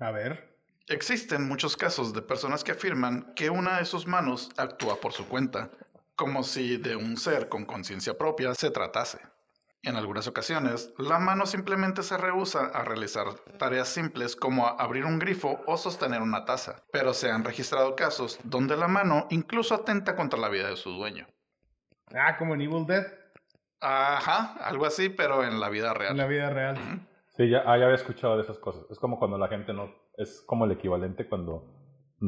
[0.00, 0.52] A ver.
[0.88, 5.26] Existen muchos casos de personas que afirman que una de sus manos actúa por su
[5.28, 5.70] cuenta,
[6.16, 9.18] como si de un ser con conciencia propia se tratase.
[9.84, 13.26] En algunas ocasiones, la mano simplemente se rehúsa a realizar
[13.58, 18.38] tareas simples como abrir un grifo o sostener una taza, pero se han registrado casos
[18.44, 21.26] donde la mano incluso atenta contra la vida de su dueño.
[22.14, 23.06] Ah, como en Evil Dead.
[23.80, 26.12] Ajá, algo así, pero en la vida real.
[26.12, 26.76] En la vida real.
[27.36, 28.88] Sí, ya, ah, ya había escuchado de esas cosas.
[28.88, 29.92] Es como cuando la gente no...
[30.16, 31.66] Es como el equivalente cuando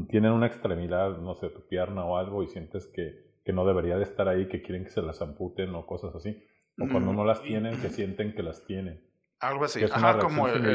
[0.08, 3.96] tienen una extremidad, no sé, tu pierna o algo y sientes que, que no debería
[3.96, 6.42] de estar ahí, que quieren que se las amputen o cosas así.
[6.78, 7.16] O cuando mm.
[7.16, 9.00] no las tienen, que sienten que las tienen.
[9.40, 9.82] Algo así.
[9.84, 10.74] Ajá, como el,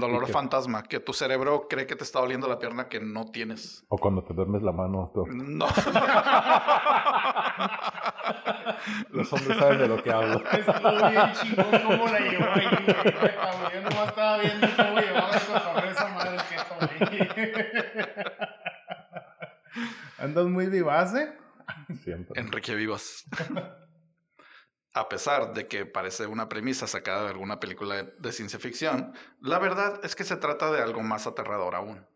[0.00, 3.84] dolor fantasma, que tu cerebro cree que te está doliendo la pierna que no tienes.
[3.88, 5.12] O cuando te duermes la mano.
[5.14, 5.66] No.
[9.10, 10.42] Los hombres saben de lo que hablo.
[10.52, 12.66] Estuvo bien chingón cómo la llevó ahí,
[13.74, 16.56] Yo nomás estaba viendo cómo llevaba esa madre que
[20.18, 21.32] ¿Andas muy vivaz, eh?
[22.02, 22.40] Siempre.
[22.40, 23.24] Enrique Vivas
[24.92, 29.58] a pesar de que parece una premisa sacada de alguna película de, ciencia ficción, la
[29.58, 32.06] verdad es que se trata de algo más aterrador aún.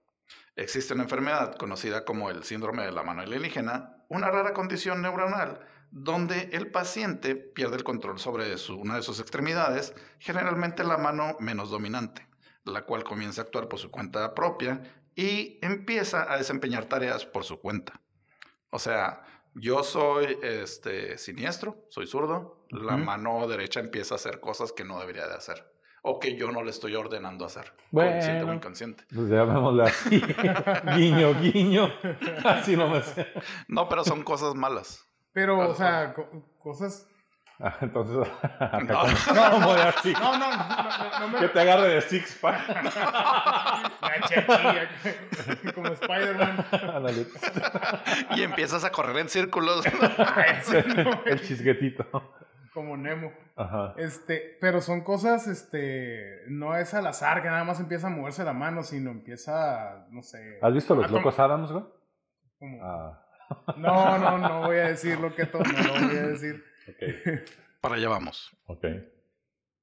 [0.56, 5.60] Existe una enfermedad conocida como el síndrome de la mano alienígena, una rara condición neuronal
[5.94, 11.70] donde el paciente pierde el control sobre una de sus extremidades, generalmente la mano menos
[11.70, 12.26] dominante,
[12.64, 14.82] la cual comienza a actuar por su cuenta propia
[15.14, 18.00] y empieza a desempeñar tareas por su cuenta.
[18.70, 19.22] O sea,
[19.54, 24.98] yo soy este, siniestro, soy zurdo, la mano derecha empieza a hacer cosas que no
[25.00, 25.74] debería de hacer
[26.06, 29.04] o que yo no le estoy ordenando hacer, bueno, consciente o inconsciente.
[29.14, 30.20] Pues llamémosle así,
[30.96, 31.90] guiño, guiño,
[32.44, 33.26] así no me sé.
[33.68, 35.08] No, pero son cosas malas.
[35.32, 36.14] Pero, o sea,
[36.58, 37.08] cosas...
[37.58, 38.16] Ah, entonces,
[38.60, 39.04] no.
[39.34, 40.12] No, no, así.
[40.12, 42.66] no, no, no, no, Que te agarre de six pack.
[45.74, 46.66] como Spider-Man.
[48.36, 49.86] y empiezas a correr en círculos.
[51.24, 52.34] El chisguetito.
[52.74, 53.32] Como Nemo.
[53.54, 53.94] Ajá.
[53.96, 58.44] Este, pero son cosas, este, no es al azar que nada más empieza a moverse
[58.44, 60.58] la mano, sino empieza, no sé.
[60.60, 61.84] ¿Has visto los locos Adams, güey?
[62.82, 63.20] Ah.
[63.76, 66.64] No, no, no voy a decir lo que todo, no lo voy a decir.
[67.80, 68.56] Para allá vamos.
[68.66, 68.84] Ok.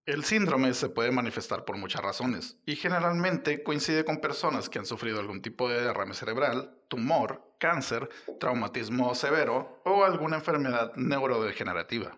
[0.06, 4.86] El síndrome se puede manifestar por muchas razones y generalmente coincide con personas que han
[4.86, 12.18] sufrido algún tipo de derrame cerebral, tumor, cáncer, traumatismo severo o alguna enfermedad neurodegenerativa.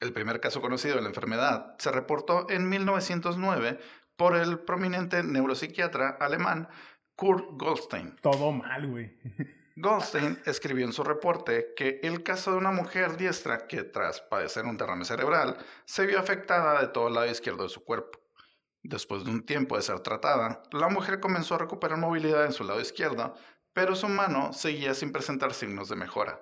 [0.00, 3.78] El primer caso conocido de la enfermedad se reportó en 1909
[4.16, 6.68] por el prominente neuropsiquiatra alemán
[7.16, 8.16] Kurt Goldstein.
[8.22, 9.16] Todo mal, güey.
[9.76, 14.64] Goldstein escribió en su reporte que el caso de una mujer diestra que tras padecer
[14.64, 18.18] un derrame cerebral se vio afectada de todo el lado izquierdo de su cuerpo.
[18.82, 22.64] Después de un tiempo de ser tratada, la mujer comenzó a recuperar movilidad en su
[22.64, 23.34] lado izquierdo,
[23.72, 26.40] pero su mano seguía sin presentar signos de mejora.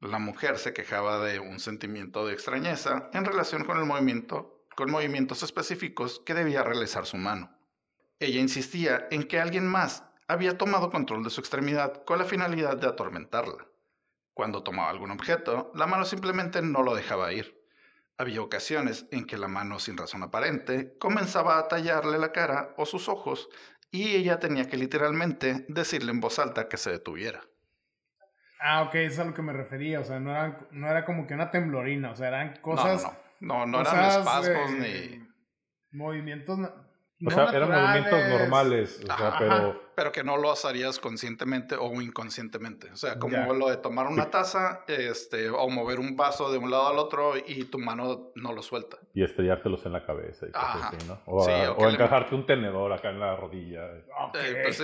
[0.00, 4.90] La mujer se quejaba de un sentimiento de extrañeza en relación con el movimiento, con
[4.90, 7.50] movimientos específicos que debía realizar su mano.
[8.20, 12.76] Ella insistía en que alguien más había tomado control de su extremidad con la finalidad
[12.76, 13.66] de atormentarla.
[14.34, 17.58] Cuando tomaba algún objeto, la mano simplemente no lo dejaba ir.
[18.18, 22.84] Había ocasiones en que la mano, sin razón aparente, comenzaba a tallarle la cara o
[22.84, 23.48] sus ojos
[23.90, 27.48] y ella tenía que literalmente decirle en voz alta que se detuviera.
[28.60, 30.00] Ah, ok, eso es a lo que me refería.
[30.00, 32.10] O sea, no era, no era como que una temblorina.
[32.10, 33.04] O sea, eran cosas.
[33.40, 35.26] No, no, no, eran espasmos ni.
[35.92, 36.58] Movimientos
[37.24, 39.85] o sea, eran movimientos normales, o sea, pero...
[39.96, 42.90] Pero que no lo harías conscientemente o inconscientemente.
[42.92, 46.70] O sea, como lo de tomar una taza este, o mover un vaso de un
[46.70, 48.98] lado al otro y tu mano no lo suelta.
[49.14, 51.18] Y estrellártelos en la cabeza y cosas así, ¿no?
[51.24, 53.86] O, encajarte un tenedor acá en la rodilla.
[54.34, 54.82] Eh, pues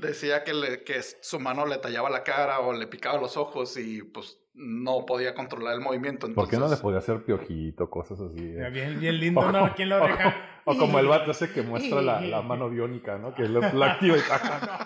[0.00, 3.78] decía que, le, que su mano le tallaba la cara o le picaba los ojos
[3.78, 6.26] y pues no podía controlar el movimiento.
[6.26, 6.50] Entonces...
[6.50, 8.42] ¿Por qué no le podía hacer piojito, cosas así?
[8.42, 8.70] Eh?
[8.70, 9.74] Bien, bien lindo, ¿no?
[9.74, 10.36] ¿Quién lo deja?
[10.64, 13.34] O, como el vato ese que muestra la, la mano biónica, ¿no?
[13.34, 14.20] Que lo, activa y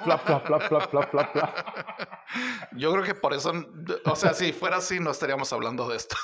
[0.03, 1.57] flap, flap, flap, flap, flap, flap.
[2.73, 3.53] Yo creo que por eso,
[4.05, 6.17] o sea, si fuera así, no estaríamos hablando de esto.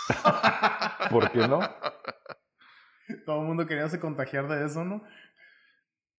[1.11, 1.61] ¿Por qué no?
[3.26, 5.03] Todo el mundo quería se contagiar de eso, ¿no?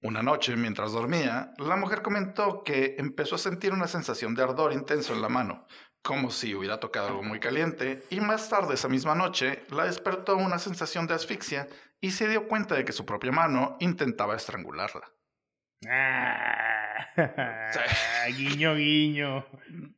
[0.03, 4.73] Una noche, mientras dormía, la mujer comentó que empezó a sentir una sensación de ardor
[4.73, 5.67] intenso en la mano,
[6.01, 10.37] como si hubiera tocado algo muy caliente, y más tarde esa misma noche la despertó
[10.37, 11.67] una sensación de asfixia
[11.99, 15.07] y se dio cuenta de que su propia mano intentaba estrangularla.
[15.87, 16.80] Ah,
[18.37, 19.45] guiño, guiño.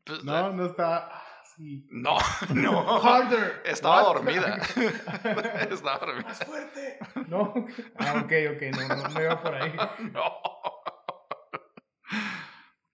[0.06, 1.10] Pues, no, no está.
[1.58, 2.18] No,
[2.54, 3.02] no.
[3.02, 3.62] Harder.
[3.66, 4.58] Estaba dormida.
[5.70, 6.24] Estaba dormida.
[6.24, 7.00] Más fuerte.
[7.28, 7.54] No.
[7.98, 8.62] Ah, ok, ok.
[8.78, 9.74] No, no, no iba por ahí.
[10.12, 10.24] No.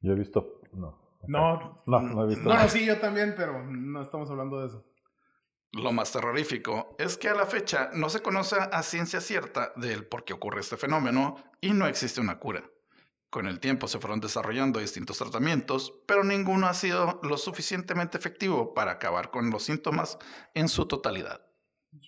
[0.02, 0.62] Yo he visto.
[0.74, 1.00] No.
[1.28, 2.44] No, no, no he visto.
[2.44, 4.86] Bueno, sí, yo también, pero no estamos hablando de eso.
[5.72, 10.08] Lo más terrorífico es que a la fecha no se conoce a ciencia cierta del
[10.08, 12.64] por qué ocurre este fenómeno y no existe una cura.
[13.30, 18.74] Con el tiempo se fueron desarrollando distintos tratamientos, pero ninguno ha sido lo suficientemente efectivo
[18.74, 20.18] para acabar con los síntomas
[20.56, 21.42] en su totalidad.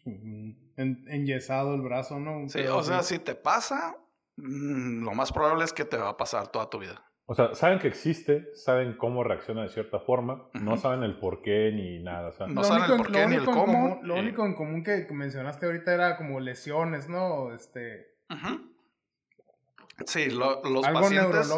[0.06, 2.50] En, enyesado el brazo, ¿no?
[2.50, 3.98] Sí, o sea, si te pasa,
[4.38, 7.06] mm, lo más probable es que te va a pasar toda tu vida.
[7.26, 11.42] O sea, saben que existe, saben cómo reacciona de cierta forma, no saben el por
[11.42, 12.32] qué ni nada.
[12.48, 14.00] no saben el por qué ni el cómo.
[14.04, 17.54] lo único en común que mencionaste ahorita era como lesiones, ¿no?
[17.54, 18.18] Este.
[20.06, 21.50] Sí, los pacientes.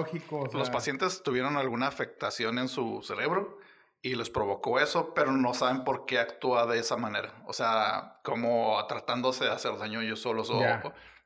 [0.53, 3.59] Los pacientes tuvieron alguna afectación en su cerebro
[4.01, 7.33] y les provocó eso, pero no saben por qué actúa de esa manera.
[7.45, 10.61] O sea, como tratándose de hacer daño ellos solos o,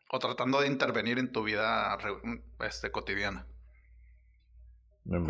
[0.10, 1.98] o, tratando de intervenir en tu vida
[2.60, 3.48] este, cotidiana.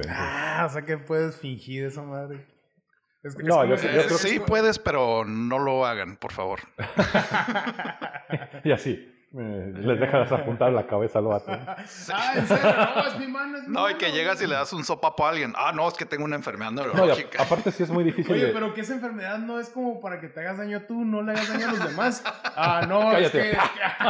[0.10, 2.48] Ah, o sea que puedes fingir esa madre.
[3.44, 6.60] no, yo, sí puedes, pero no lo hagan, por favor.
[8.64, 9.17] y así.
[9.38, 11.52] Les dejas apuntar la cabeza al vato.
[12.14, 14.56] ah, en serio, no, es mi mano, es mi No, y que llegas y le
[14.56, 15.54] das un sopapo a alguien.
[15.56, 17.42] Ah, no, es que tengo una enfermedad No, y neurológica.
[17.42, 20.02] a- aparte sí es muy difícil Oye, de- pero que esa enfermedad no es como
[20.02, 22.24] para que te hagas daño tú, no le hagas daño a los demás.
[22.56, 23.52] Ah, no, es Cállate.
[23.52, 23.58] que...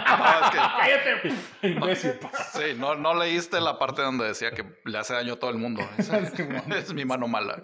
[0.07, 1.33] No, es que- Cállate.
[1.67, 2.13] Imbécil.
[2.53, 5.57] sí, no, no leíste la parte donde decía que le hace daño a todo el
[5.57, 5.81] mundo.
[5.97, 7.61] Es, es mi mano mala.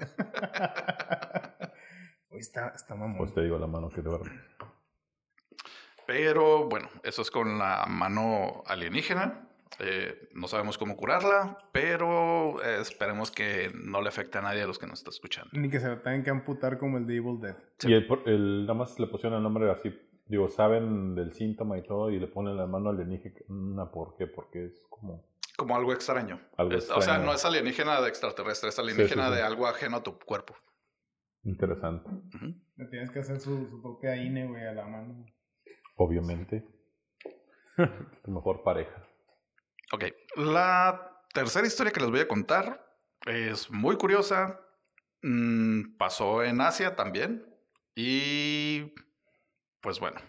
[2.30, 3.18] Oye, está, está mamón.
[3.18, 4.32] Pues te digo la mano que te duerme.
[6.08, 9.48] Pero bueno, eso es con la mano alienígena.
[9.80, 14.68] Eh, no sabemos cómo curarla, pero eh, esperemos que no le afecte a nadie de
[14.68, 15.50] los que nos está escuchando.
[15.54, 17.56] Ni que se la tengan que amputar como el de Evil Dead.
[17.80, 17.90] Sí.
[17.90, 19.92] Y el, por- el- nada más le pusieron el nombre así,
[20.28, 23.90] digo, saben del síntoma y todo, y le ponen la mano alienígena.
[23.92, 24.28] ¿Por qué?
[24.28, 25.26] Porque es como...
[25.58, 26.40] Como algo extraño.
[26.58, 27.26] Algo Es- O sea, extraño.
[27.26, 29.36] no es alienígena de extraterrestre, es alienígena sí, sí.
[29.38, 30.54] de algo ajeno a tu cuerpo.
[31.46, 32.10] Interesante.
[32.10, 32.54] Ujú.
[32.78, 35.26] Le tienes que hacer su, su propia INE, güey, a la mano.
[36.04, 36.66] Obviamente.
[38.24, 39.08] tu mejor pareja.
[39.94, 42.86] Ok, la tercera historia que les voy a contar
[43.26, 44.60] es muy curiosa.
[45.22, 47.46] Mm, pasó en Asia también.
[47.96, 48.94] Y
[49.80, 50.20] pues bueno,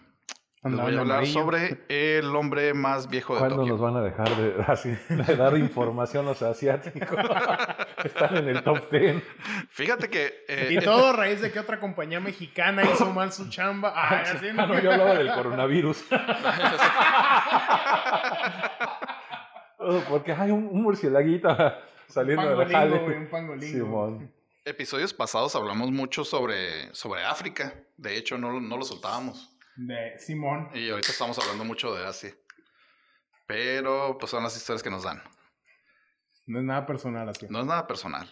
[0.69, 1.33] les voy a hablar amarillo.
[1.39, 3.71] sobre el hombre más viejo de ¿Cuándo Tokio.
[3.73, 7.07] nos van a dejar de, así, de dar información los asiáticos?
[8.03, 9.23] Están en el top 10.
[9.69, 13.49] Fíjate que eh, Y todo a raíz de que otra compañía mexicana hizo mal su
[13.49, 13.93] chamba.
[13.95, 16.05] Ay, así Ah, no, yo hablaba del coronavirus.
[19.79, 21.49] Oh, Porque hay un, un murcielaguito
[22.07, 22.99] saliendo Pangolingo, jale.
[22.99, 23.85] güey, un pangolingo.
[23.85, 24.31] Simón.
[24.63, 27.73] episodios pasados hablamos mucho sobre, sobre África.
[27.97, 29.54] De hecho, no, no lo soltábamos.
[29.75, 30.69] De Simón.
[30.73, 32.35] Y ahorita estamos hablando mucho de Asia.
[33.47, 35.21] Pero pues son las historias que nos dan.
[36.45, 37.47] No es nada personal así.
[37.49, 38.29] No es nada personal.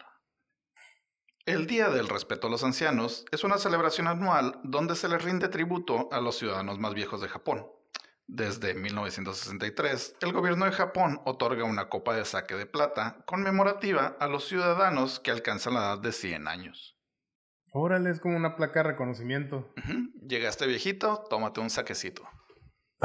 [1.45, 5.49] El Día del Respeto a los Ancianos es una celebración anual donde se le rinde
[5.49, 7.67] tributo a los ciudadanos más viejos de Japón.
[8.27, 14.27] Desde 1963, el gobierno de Japón otorga una copa de saque de plata conmemorativa a
[14.27, 16.97] los ciudadanos que alcanzan la edad de 100 años.
[17.73, 19.69] Órale, es como una placa de reconocimiento.
[20.27, 22.21] Llegaste viejito, tómate un saquecito.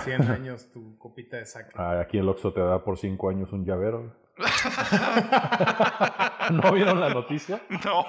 [0.05, 1.73] 100 años tu copita de saque.
[1.75, 4.15] Ah, Aquí el Oxxo te da por 5 años un llavero.
[6.53, 7.61] ¿No vieron la noticia?
[7.85, 8.05] No.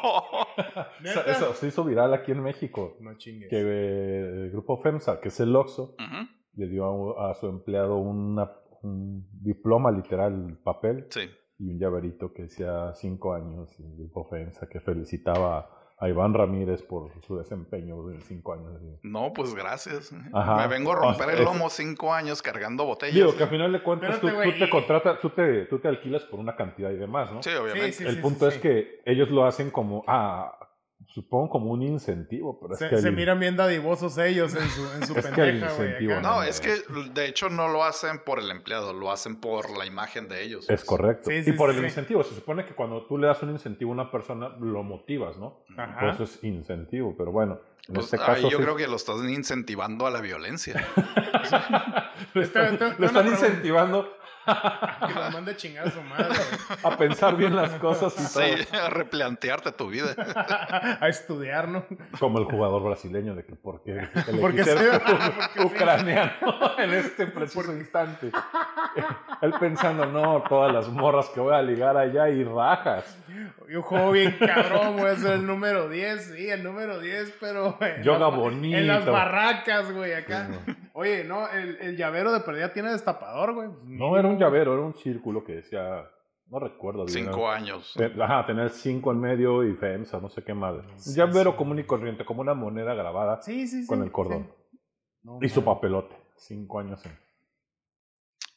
[1.03, 2.97] Eso, eso se hizo viral aquí en México.
[2.99, 3.49] No chingues.
[3.49, 5.95] Que eh, el grupo FEMSA, que es el Oxxo,
[6.53, 11.21] le dio a, a su empleado una- un diploma literal, papel, Sí.
[11.57, 13.73] y un llaverito que decía 5 años.
[13.79, 15.69] Y el grupo FEMSA que felicitaba
[15.99, 18.71] a Iván Ramírez por su desempeño de 5 años.
[18.75, 18.85] así.
[19.03, 20.13] No, pues gracias.
[20.33, 20.55] Ajá.
[20.55, 23.15] Me vengo a romper O sea, el lomo cinco años cargando botellas.
[23.15, 25.89] Digo que al final de cuentas tú, Espérate, tú te contratas, tú te, tú te
[25.89, 27.43] alquilas por una cantidad y demás, ¿no?
[27.43, 27.91] Sí, obviamente.
[27.91, 28.61] Sí, el sí, punto sí, es sí.
[28.61, 30.68] que ellos lo hacen como, ah,
[31.11, 34.69] supongo como un incentivo, pero es Se, que se el- miran bien dadivosos ellos en
[34.69, 36.07] su, en su Es que el pendeja, güey.
[36.07, 36.75] No, No, es que
[37.13, 40.69] de hecho no lo hacen por el empleado, lo hacen por la imagen de ellos.
[40.69, 41.29] es correcto.
[41.31, 41.87] Sí, sí, y por sí, el sí.
[41.87, 45.37] incentivo, se supone que cuando tú le das un incentivo a una persona, lo motivas,
[45.37, 45.63] ¿no?
[45.77, 46.11] Ajá.
[46.11, 48.95] Eso es incentivo, pero bueno, en Pues, este caso ahí yo sí- creo que lo
[48.95, 50.85] estás incentivando a la violencia.
[52.33, 54.13] lo están, lo están incentivando
[55.07, 56.35] Que lo mande a chingar a su madre.
[56.83, 58.83] a pensar bien las cosas y Sí, todo.
[58.85, 60.15] a replantearte tu vida.
[61.01, 61.85] a estudiar, ¿no?
[62.19, 64.71] Como el jugador brasileño de que por qué el Porque sí.
[65.63, 66.31] ucraniano
[66.77, 68.31] en este preciso instante.
[69.41, 73.17] Él pensando, no, todas las morras que voy a ligar allá y rajas.
[73.69, 77.77] Yo juego bien cabrón, voy a ser el número 10, sí, el número 10, pero...
[77.81, 78.77] en Yoga las- bonito.
[78.77, 80.47] En las barracas, güey, acá.
[80.65, 83.69] Sí, Oye, no, el, el llavero de perdida tiene destapador, güey.
[83.85, 86.09] No, era un llavero, era un círculo que decía,
[86.47, 87.25] no recuerdo bien.
[87.25, 87.95] Cinco era- años.
[88.21, 90.81] Ajá, tener cinco en medio y FEMSA, no sé qué madre.
[90.91, 91.57] Un Sí, llavero sí.
[91.57, 93.87] común y corriente, como una moneda grabada Sí, sí, sí.
[93.87, 94.51] con el cordón.
[94.71, 94.79] sí.
[95.21, 96.15] No, Y su papelote.
[96.37, 97.17] Cinco años en.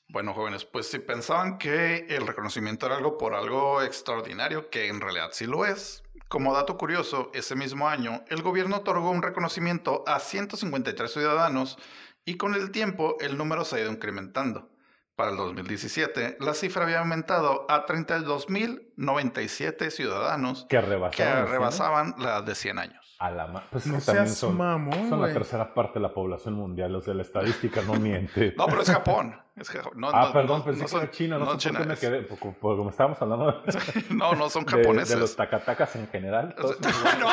[0.09, 5.01] Bueno, jóvenes, pues si pensaban que el reconocimiento era algo por algo extraordinario, que en
[5.01, 6.05] realidad sí lo es.
[6.29, 11.79] Como dato curioso, ese mismo año, el gobierno otorgó un reconocimiento a 153 ciudadanos
[12.25, 14.69] y con el tiempo el número se ha ido incrementando.
[15.23, 21.47] Para el 2017, la cifra había aumentado a 32.097 ciudadanos Que que rebasaban.
[21.47, 21.53] ¿sí?
[21.53, 23.17] rebasaban la edad de 100 años.
[23.21, 26.01] A la Pues es No que también seas son, mamón, son la tercera parte de
[26.01, 26.97] la población mundial.
[26.97, 28.53] O sea, la estadística no miente.
[28.59, 29.41] No, pero es Japón.
[29.55, 29.93] Es Japón.
[29.95, 31.39] No, ah, no, perdón, no- pensé no que son- era China.
[31.39, 32.23] No, no sé por qué me China, quedé.
[32.23, 33.53] Porque, porque como estábamos hablando de,
[34.11, 35.17] No, no son de japoneses.
[35.17, 36.53] los tacatacas en general.
[36.59, 37.29] O sea, todos- no,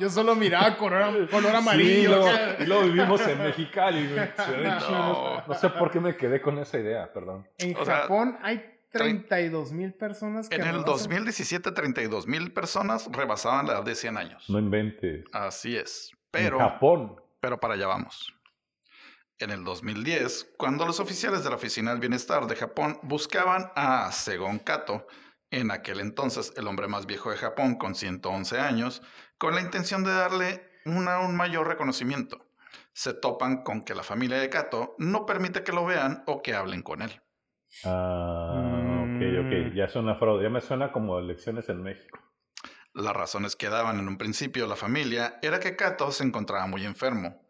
[0.00, 2.26] Yo solo miraba color, color Sí, amarillo.
[2.26, 2.56] acá.
[2.60, 4.08] y luego vivimos en Mexicali.
[4.12, 4.28] güey.
[4.36, 4.78] Se ven No.
[4.86, 5.48] chinos.
[5.48, 7.48] No sé por qué me quedé con esa idea, perdón.
[7.58, 12.52] En o sea, Japón hay 32 mil personas que En el rebasan- 2017, 32 mil
[12.52, 14.48] personas rebasaban la edad de 100 años.
[14.50, 15.24] No inventes.
[15.32, 16.10] Así es.
[16.12, 17.16] en Pero, Japón.
[17.40, 18.32] pero para allá vamos.
[19.38, 24.10] En el 2010, cuando los oficiales de la Oficina del Bienestar de Japón buscaban a
[24.12, 25.06] Segon Kato,
[25.50, 29.02] en aquel entonces el hombre más viejo de Japón con 111 años,
[29.38, 32.46] con la intención de darle una, un mayor reconocimiento.
[32.92, 36.54] Se topan con que la familia de Kato no permite que lo vean o que
[36.54, 37.22] hablen con él.
[37.84, 39.72] Ah, ok, ok.
[39.72, 39.74] Mm.
[39.74, 40.44] Ya suena fraude.
[40.44, 42.18] Ya me suena como elecciones en México.
[42.94, 46.84] Las razones que daban en un principio la familia era que Kato se encontraba muy
[46.84, 47.42] enfermo.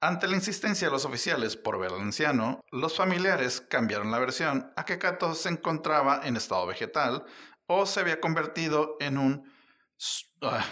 [0.00, 4.70] Ante la insistencia de los oficiales por ver al anciano, los familiares cambiaron la versión
[4.76, 7.24] a que Kato se encontraba en estado vegetal
[7.66, 9.52] o se había convertido en un...
[10.42, 10.64] Ah,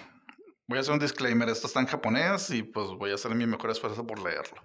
[0.72, 3.46] voy a hacer un disclaimer, esto está en japonés y pues voy a hacer mi
[3.46, 4.58] mejor esfuerzo por leerlo.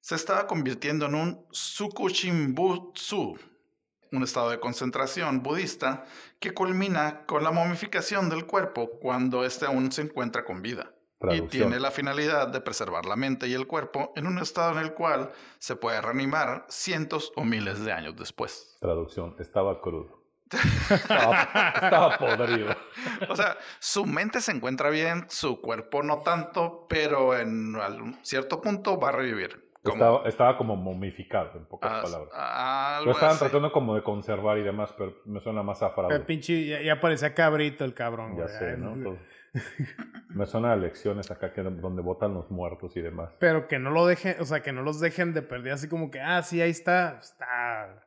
[0.00, 3.38] Se estaba convirtiendo en un Sukushinbutsu,
[4.10, 6.06] un estado de concentración budista
[6.40, 10.92] que culmina con la momificación del cuerpo cuando éste aún se encuentra con vida.
[11.30, 14.84] Y tiene la finalidad de preservar la mente y el cuerpo en un estado en
[14.84, 15.30] el cual
[15.60, 18.76] se puede reanimar cientos o miles de años después.
[18.80, 20.19] Traducción, estaba crudo.
[20.90, 22.74] Estaba, podrido.
[23.28, 27.76] O sea, su mente se encuentra bien, su cuerpo no tanto, pero en
[28.22, 29.70] cierto punto va a revivir.
[30.26, 33.04] Estaba, como momificado, en pocas palabras.
[33.04, 36.84] Lo estaban tratando como de conservar y demás, pero me suena más a El pinche,
[36.84, 38.36] ya, parecía cabrito el cabrón.
[38.36, 39.16] Ya sé, ¿no?
[40.28, 43.32] me suena a lecciones acá que donde votan los muertos y demás.
[43.38, 46.10] Pero que no lo dejen, o sea, que no los dejen de perder así como
[46.10, 48.06] que, ah, sí, ahí está, está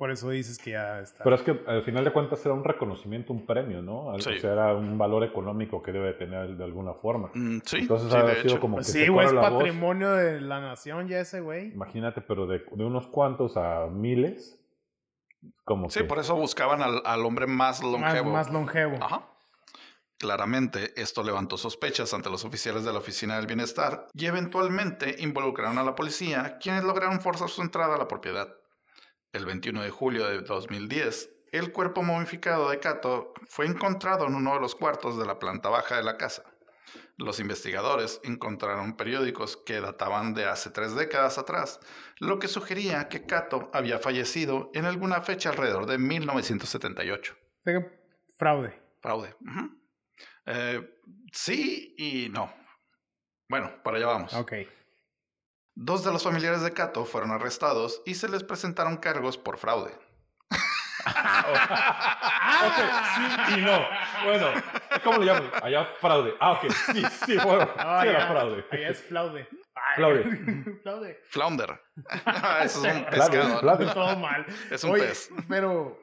[0.00, 1.22] por eso dices que ya está.
[1.22, 4.06] Pero es que al final de cuentas era un reconocimiento, un premio, ¿no?
[4.06, 7.30] O sea, era un valor económico que debe tener de alguna forma.
[7.34, 7.80] Mm, sí.
[7.80, 8.84] Entonces ha sido como que.
[8.84, 11.74] Sí, güey, es patrimonio de la nación ya ese, güey.
[11.74, 14.58] Imagínate, pero de, unos cuantos a miles.
[15.64, 18.30] Como sí, por eso buscaban al, al hombre más longevo.
[18.30, 18.96] Más, más longevo.
[19.04, 19.26] Ajá.
[20.16, 25.76] Claramente, esto levantó sospechas ante los oficiales de la Oficina del Bienestar y eventualmente involucraron
[25.76, 28.59] a la policía, quienes lograron forzar su entrada a la propiedad.
[29.32, 34.54] El 21 de julio de 2010, el cuerpo momificado de Kato fue encontrado en uno
[34.54, 36.42] de los cuartos de la planta baja de la casa.
[37.16, 41.78] Los investigadores encontraron periódicos que databan de hace tres décadas atrás,
[42.18, 47.36] lo que sugería que Kato había fallecido en alguna fecha alrededor de 1978.
[48.36, 48.82] Fraude.
[49.00, 49.36] Fraude.
[50.46, 50.98] Eh,
[51.32, 52.52] sí y no.
[53.48, 54.34] Bueno, para allá vamos.
[54.34, 54.54] Ok.
[55.82, 59.90] Dos de los familiares de Kato fueron arrestados y se les presentaron cargos por fraude.
[63.16, 63.80] sí y no.
[64.26, 64.62] Bueno,
[65.02, 65.50] ¿cómo le llaman?
[65.62, 66.34] Allá fraude.
[66.38, 68.62] Ah, ok, sí, sí, bueno, sí era fraude.
[68.70, 69.48] Allá es fraude.
[69.96, 70.24] Flaude.
[70.82, 71.20] Flaude.
[71.30, 71.80] Flounder.
[72.62, 73.94] Eso es un pescado.
[73.94, 74.44] Todo mal.
[74.70, 75.30] Es un pez.
[75.48, 75.98] Pero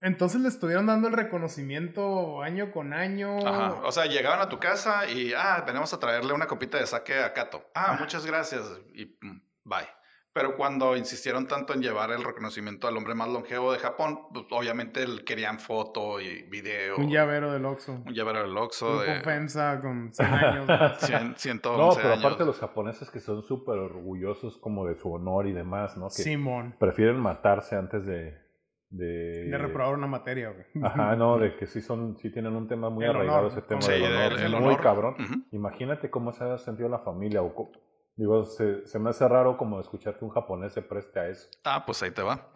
[0.00, 3.38] entonces le estuvieron dando el reconocimiento año con año.
[3.46, 3.80] Ajá.
[3.84, 7.18] O sea, llegaban a tu casa y, ah, venimos a traerle una copita de saque
[7.18, 7.64] a Cato.
[7.74, 8.62] Ah, muchas gracias.
[8.94, 9.88] Y mm, bye.
[10.36, 14.44] Pero cuando insistieron tanto en llevar el reconocimiento al hombre más longevo de Japón, pues
[14.50, 16.98] obviamente querían foto y video.
[16.98, 18.02] Un llavero del Oxxo.
[18.04, 19.00] Un llavero del Oxxo.
[19.00, 19.20] de...
[19.20, 20.66] ofensa con 100 años.
[20.98, 25.46] 100, 111 no, pero aparte los japoneses que son súper orgullosos como de su honor
[25.46, 26.08] y demás, ¿no?
[26.08, 26.76] Que Simón.
[26.78, 28.45] Prefieren matarse antes de,
[28.90, 30.84] de, de reprobar una materia, güey.
[30.84, 34.02] Ajá, no, de que sí son, sí tienen un tema muy arraigado ese tema del
[34.02, 35.16] honor, el, muy cabrón.
[35.52, 37.70] Imagínate cómo se ha sentido la familia o
[38.16, 41.48] digo, se, se me hace raro como escuchar que un japonés se preste a eso.
[41.64, 42.48] Ah, pues ahí te va.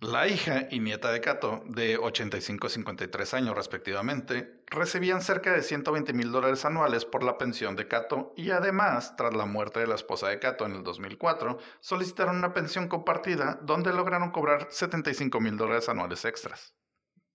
[0.00, 5.62] La hija y nieta de Kato, de 85 y 53 años respectivamente, recibían cerca de
[5.62, 9.86] 120 mil dólares anuales por la pensión de Kato y además, tras la muerte de
[9.86, 15.38] la esposa de Kato en el 2004, solicitaron una pensión compartida donde lograron cobrar 75
[15.38, 16.74] mil dólares anuales extras.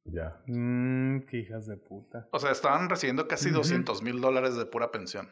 [0.04, 0.42] Ya.
[0.48, 2.28] Mmm, qué hijas de puta.
[2.32, 5.30] O sea, estaban recibiendo casi 200 mil dólares de pura pensión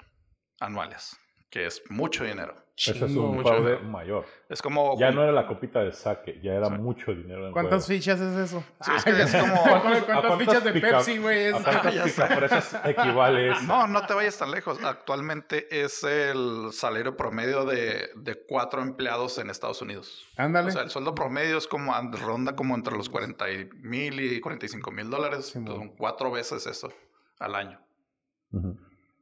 [0.60, 1.18] anuales
[1.54, 2.63] que es mucho dinero.
[2.76, 4.26] Eso es un fraude mayor.
[4.50, 4.98] Es como.
[4.98, 7.48] Ya no era la copita de saque, ya era mucho dinero.
[7.48, 8.64] En ¿Cuántas fichas es eso?
[8.82, 9.64] Sí, es, que es como.
[10.06, 11.46] ¿Cuántas, fichas de Pepsi, güey?
[11.46, 12.20] Es...
[12.20, 13.62] ¿A equivales?
[13.68, 14.84] No, no te vayas tan lejos.
[14.84, 20.28] Actualmente es el salario promedio de, de cuatro empleados en Estados Unidos.
[20.38, 20.70] Ándale.
[20.70, 23.46] O sea, el sueldo promedio es como ronda como entre los 40
[23.82, 25.46] mil y 45 mil dólares.
[25.46, 26.92] son cuatro veces eso
[27.40, 27.80] al año.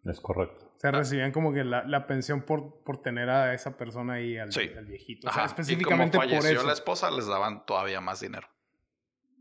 [0.05, 0.70] Es correcto.
[0.81, 4.35] O sea, recibían como que la, la pensión por, por tener a esa persona ahí,
[4.39, 4.49] al,
[4.83, 5.29] viejito.
[5.29, 6.65] O sea, específicamente y como falleció por eso.
[6.65, 8.47] la esposa, les daban todavía más dinero.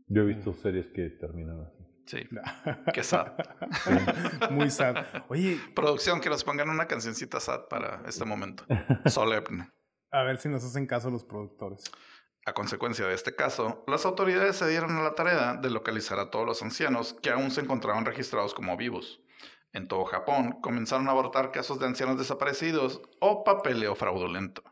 [0.05, 1.83] Yo he visto series que terminan así.
[2.05, 2.29] Sí.
[2.93, 3.31] Qué sad.
[4.51, 4.97] Muy sad.
[5.29, 5.59] Oye.
[5.73, 8.63] Producción, que nos pongan una cancioncita sad para este momento.
[9.07, 9.71] Solemne.
[10.11, 11.85] A ver si nos hacen caso los productores.
[12.45, 16.29] A consecuencia de este caso, las autoridades se dieron a la tarea de localizar a
[16.29, 19.23] todos los ancianos que aún se encontraban registrados como vivos.
[19.73, 24.63] En todo Japón comenzaron a abortar casos de ancianos desaparecidos o papeleo fraudulento.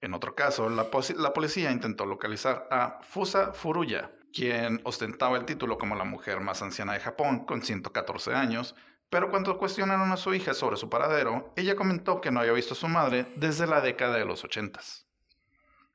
[0.00, 5.78] En otro caso, la, la policía intentó localizar a Fusa Furuya, quien ostentaba el título
[5.78, 8.74] como la mujer más anciana de Japón, con 114 años,
[9.12, 12.72] pero cuando cuestionaron a su hija sobre su paradero, ella comentó que no había visto
[12.72, 14.80] a su madre desde la década de los 80.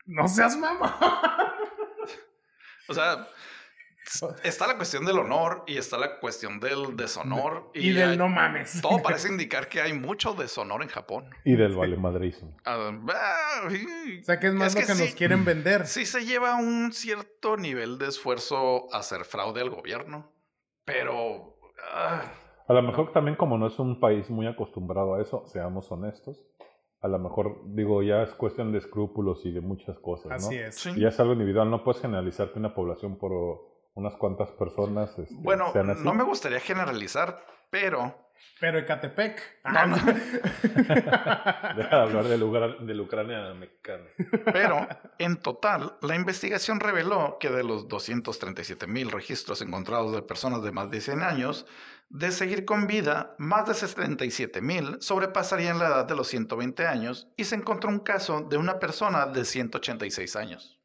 [0.06, 1.00] No seas mamá.
[2.88, 3.28] o sea,
[4.44, 7.70] Está la cuestión del honor y está la cuestión del deshonor.
[7.74, 8.82] Y, del no mames.
[8.82, 11.30] Todo parece indicar que hay mucho deshonor en Japón.
[11.44, 12.56] Y del valemadrismo.
[12.68, 15.88] Ah, o sea, que es más lo que, nos quieren vender.
[15.88, 20.32] Sí se lleva un cierto nivel de esfuerzo a hacer fraude al gobierno,
[20.86, 21.58] pero...
[21.94, 22.22] Ah.
[22.68, 26.44] a lo mejor también como no es un país muy acostumbrado a eso, seamos honestos,
[27.02, 30.36] a lo mejor, digo, ya es cuestión de escrúpulos y de muchas cosas, ¿no?
[30.36, 30.86] Así es.
[30.98, 33.67] Y ya es algo individual, no puedes generalizar que una población por
[33.98, 35.18] unas cuantas personas.
[35.18, 38.28] Este, bueno, no me gustaría generalizar, pero.
[38.60, 39.42] Pero Ecatepec.
[39.64, 39.88] Ah,
[41.76, 42.38] Deja de hablar de,
[42.94, 44.04] la Ucrania mexicana.
[44.54, 44.88] Pero,
[45.18, 50.72] en total, la investigación reveló que de los 237 mil registros encontrados de personas de
[50.72, 51.66] más de 100 años,
[52.10, 57.28] de seguir con vida, más de 77 mil sobrepasarían la edad de los 120 años
[57.38, 60.80] y se encontró un caso de una persona de 186 años.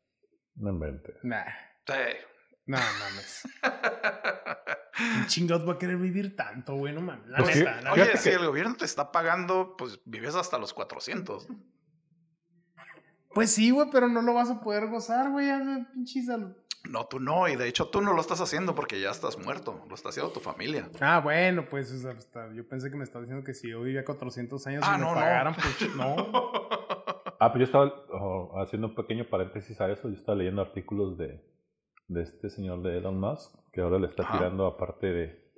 [0.56, 1.14] No invente.
[1.22, 1.44] Nah.
[1.86, 1.94] Sí.
[2.66, 3.48] No mames.
[4.96, 6.92] ¿Quién chingados va a querer vivir tanto, güey?
[6.92, 7.26] No mames.
[7.36, 11.48] Pues oye, si el gobierno te está pagando, pues vives hasta los 400.
[13.34, 15.48] Pues sí, güey, pero no lo vas a poder gozar, güey.
[16.90, 19.84] No, tú no, y de hecho tú no lo estás haciendo porque ya estás muerto,
[19.88, 20.90] lo está haciendo tu familia.
[21.00, 24.84] Ah, bueno, pues yo pensé que me estabas diciendo que si yo vivía 400 años
[24.84, 26.16] ah, y me pagaran, pues no.
[27.40, 31.16] ah, pues yo estaba oh, haciendo un pequeño paréntesis a eso, yo estaba leyendo artículos
[31.16, 31.40] de,
[32.09, 35.53] de este señor de Elon Musk, que ahora le está tirando aparte de,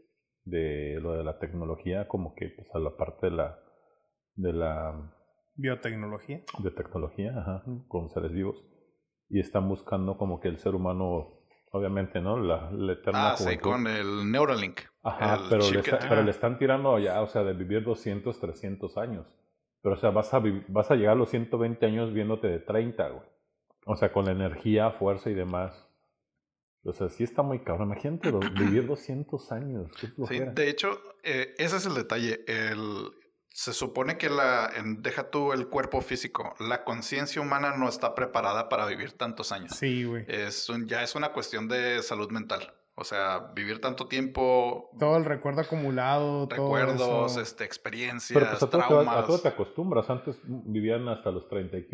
[0.45, 3.59] de lo de la tecnología, como que pues a la parte de la
[4.37, 5.13] de la
[5.55, 6.43] biotecnología.
[6.59, 8.63] De tecnología, ajá, con seres vivos.
[9.29, 11.41] Y están buscando como que el ser humano,
[11.73, 12.37] obviamente, ¿no?
[12.39, 14.81] La, la eterna Ah, sí, con el Neuralink.
[15.03, 19.27] Ajá, pero, le pero le están tirando ya, o sea, de vivir 200, 300 años.
[19.83, 23.09] Pero, o sea, vas a, vas a llegar a los 120 años viéndote de 30,
[23.09, 23.29] güey.
[23.87, 25.91] O sea, con la energía, fuerza y demás.
[26.85, 27.89] O sea, sí está muy cabrón.
[27.89, 29.91] Imagínate vivir 200 años.
[30.29, 32.45] Sí, de hecho, eh, ese es el detalle.
[32.47, 33.11] El,
[33.49, 38.69] se supone que la, deja tú el cuerpo físico, la conciencia humana no está preparada
[38.69, 39.77] para vivir tantos años.
[39.77, 40.25] Sí, güey.
[40.29, 42.75] Es ya es una cuestión de salud mental.
[42.97, 44.91] O sea, vivir tanto tiempo.
[44.99, 46.47] Todo el recuerdo acumulado.
[46.49, 49.17] Recuerdos, este, experiencias, Pero pues a traumas.
[49.17, 50.11] a todo te acostumbras.
[50.11, 51.89] Antes vivían hasta los 30 y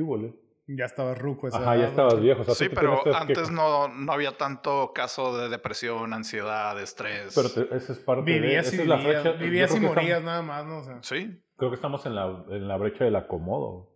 [0.76, 1.48] ya estabas ruco.
[1.48, 2.44] Ajá, ya estabas viejo.
[2.54, 7.34] sí, pero antes no, no había tanto caso de depresión, ansiedad, estrés.
[7.34, 8.84] Pero esa es parte vivías de...
[8.84, 11.02] Esa vivías, y morías nada más, ¿no?
[11.02, 11.42] sí.
[11.56, 13.94] Creo que estamos en la, en la brecha del acomodo.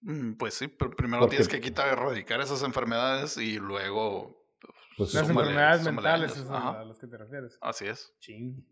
[0.00, 4.36] Mm, pues sí, pero primero tienes que quitar, erradicar esas enfermedades y luego...
[4.96, 7.56] Pues, las enfermedades mentales es a las que te refieres.
[7.60, 8.16] Así es.
[8.18, 8.66] Ching.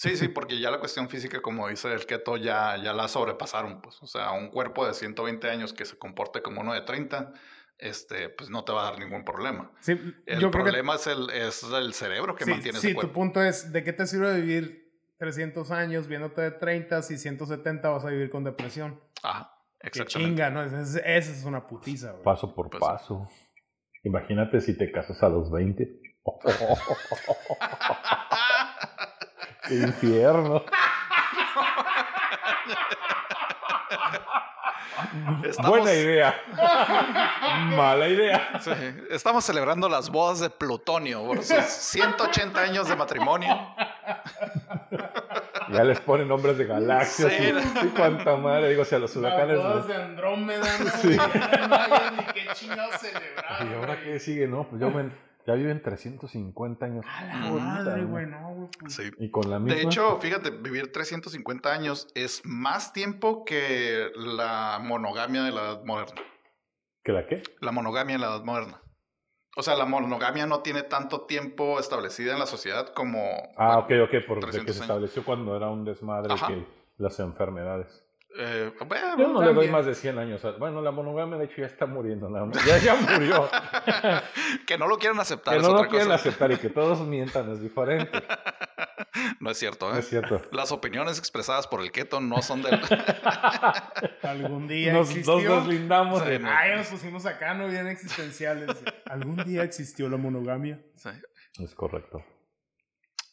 [0.00, 3.82] Sí, sí, porque ya la cuestión física, como dice el keto, ya, ya la sobrepasaron,
[3.82, 4.02] pues.
[4.02, 7.34] O sea, un cuerpo de 120 años que se comporte como uno de 30,
[7.76, 9.70] este, pues no te va a dar ningún problema.
[9.80, 13.02] Sí, el problema es, el, es el cerebro que mantiene ese cuerpo.
[13.02, 17.18] Sí, tu punto es, ¿de qué te sirve vivir 300 años viéndote de 30 si
[17.18, 18.98] 170 vas a vivir con depresión?
[19.22, 20.14] Ajá, exactamente.
[20.14, 20.62] Qué chinga, ¿no?
[20.62, 22.22] Esa es, una putiza, güey.
[22.22, 23.28] Paso por pues paso.
[24.02, 26.00] Imagínate si te casas a los 20.
[29.70, 30.64] infierno.
[35.66, 36.34] Buena idea.
[37.76, 38.60] Mala idea.
[39.10, 43.74] Estamos celebrando las bodas de Plutonio por sus 180 años de matrimonio.
[45.72, 47.32] Ya les ponen nombres de galaxias.
[47.32, 48.70] Sí, cuánta madre.
[48.70, 49.58] Digo, si a los huracanes.
[49.58, 50.78] Las bodas de Andrómeda.
[50.78, 51.16] No, sí.
[51.68, 53.66] no ni qué chingados celebrar.
[53.70, 54.46] ¿Y ahora qué sigue?
[54.48, 55.10] No, pues yo me
[55.50, 57.04] ya viven 350 años.
[57.08, 58.94] A la madre, güey, no, pues.
[58.94, 59.10] Sí.
[59.18, 59.74] Y con la misma...
[59.74, 65.84] De hecho, fíjate, vivir 350 años es más tiempo que la monogamia de la edad
[65.84, 66.22] moderna.
[67.02, 67.42] ¿Que la qué?
[67.60, 68.80] La monogamia de la edad moderna.
[69.56, 73.18] O sea, la monogamia no tiene tanto tiempo establecida en la sociedad como...
[73.56, 76.64] Ah, ok, ok, por que se estableció cuando era un desmadre que
[76.98, 78.06] las enfermedades.
[78.38, 78.72] Eh,
[79.18, 80.40] Yo no le doy más de 100 años.
[80.58, 82.30] Bueno, la monogamia de hecho ya está muriendo.
[82.66, 83.48] Ya, ya murió.
[84.66, 85.56] que no lo quieran aceptar.
[85.56, 88.22] Que no lo quieran aceptar y que todos mientan es diferente.
[89.40, 89.98] No es cierto, ¿eh?
[89.98, 90.40] es cierto.
[90.52, 92.70] Las opiniones expresadas por el keto no son de...
[94.22, 95.34] Algún día nos, existió...
[95.34, 96.40] Nos deslindamos de...
[96.46, 98.68] Ay, nos pusimos acá, no bien existenciales.
[99.06, 100.80] ¿Algún día existió la monogamia?
[100.96, 101.10] Sí.
[101.58, 102.22] Es correcto.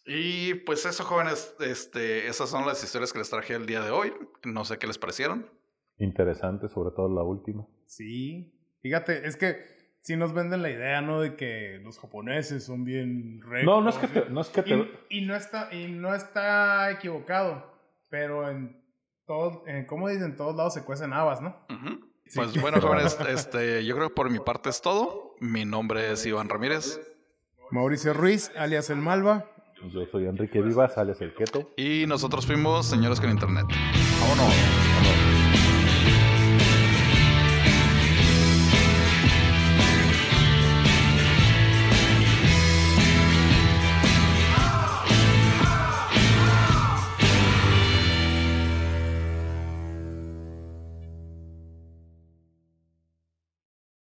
[0.07, 3.91] Y pues eso, jóvenes, este, esas son las historias que les traje el día de
[3.91, 4.13] hoy.
[4.45, 5.49] No sé qué les parecieron.
[5.99, 7.67] interesante, sobre todo la última.
[7.85, 9.65] Sí, fíjate, es que
[10.01, 11.19] si nos venden la idea, ¿no?
[11.19, 13.65] De que los japoneses son bien rectos.
[13.65, 17.69] No, no es que te, no es que y, no está, y no está equivocado,
[18.09, 18.81] pero en
[19.25, 20.37] todo, en, ¿cómo dicen?
[20.37, 21.57] todos lados se cuecen habas, ¿no?
[22.33, 25.35] Pues bueno, jóvenes, este, yo creo que por mi parte es todo.
[25.41, 27.01] Mi nombre es Iván Ramírez.
[27.71, 29.51] Mauricio Ruiz, alias El Malva.
[29.91, 31.71] Yo soy Enrique Vivas, alias El Keto.
[31.77, 33.65] Y nosotros fuimos Señores con Internet.
[34.19, 34.86] Vámonos.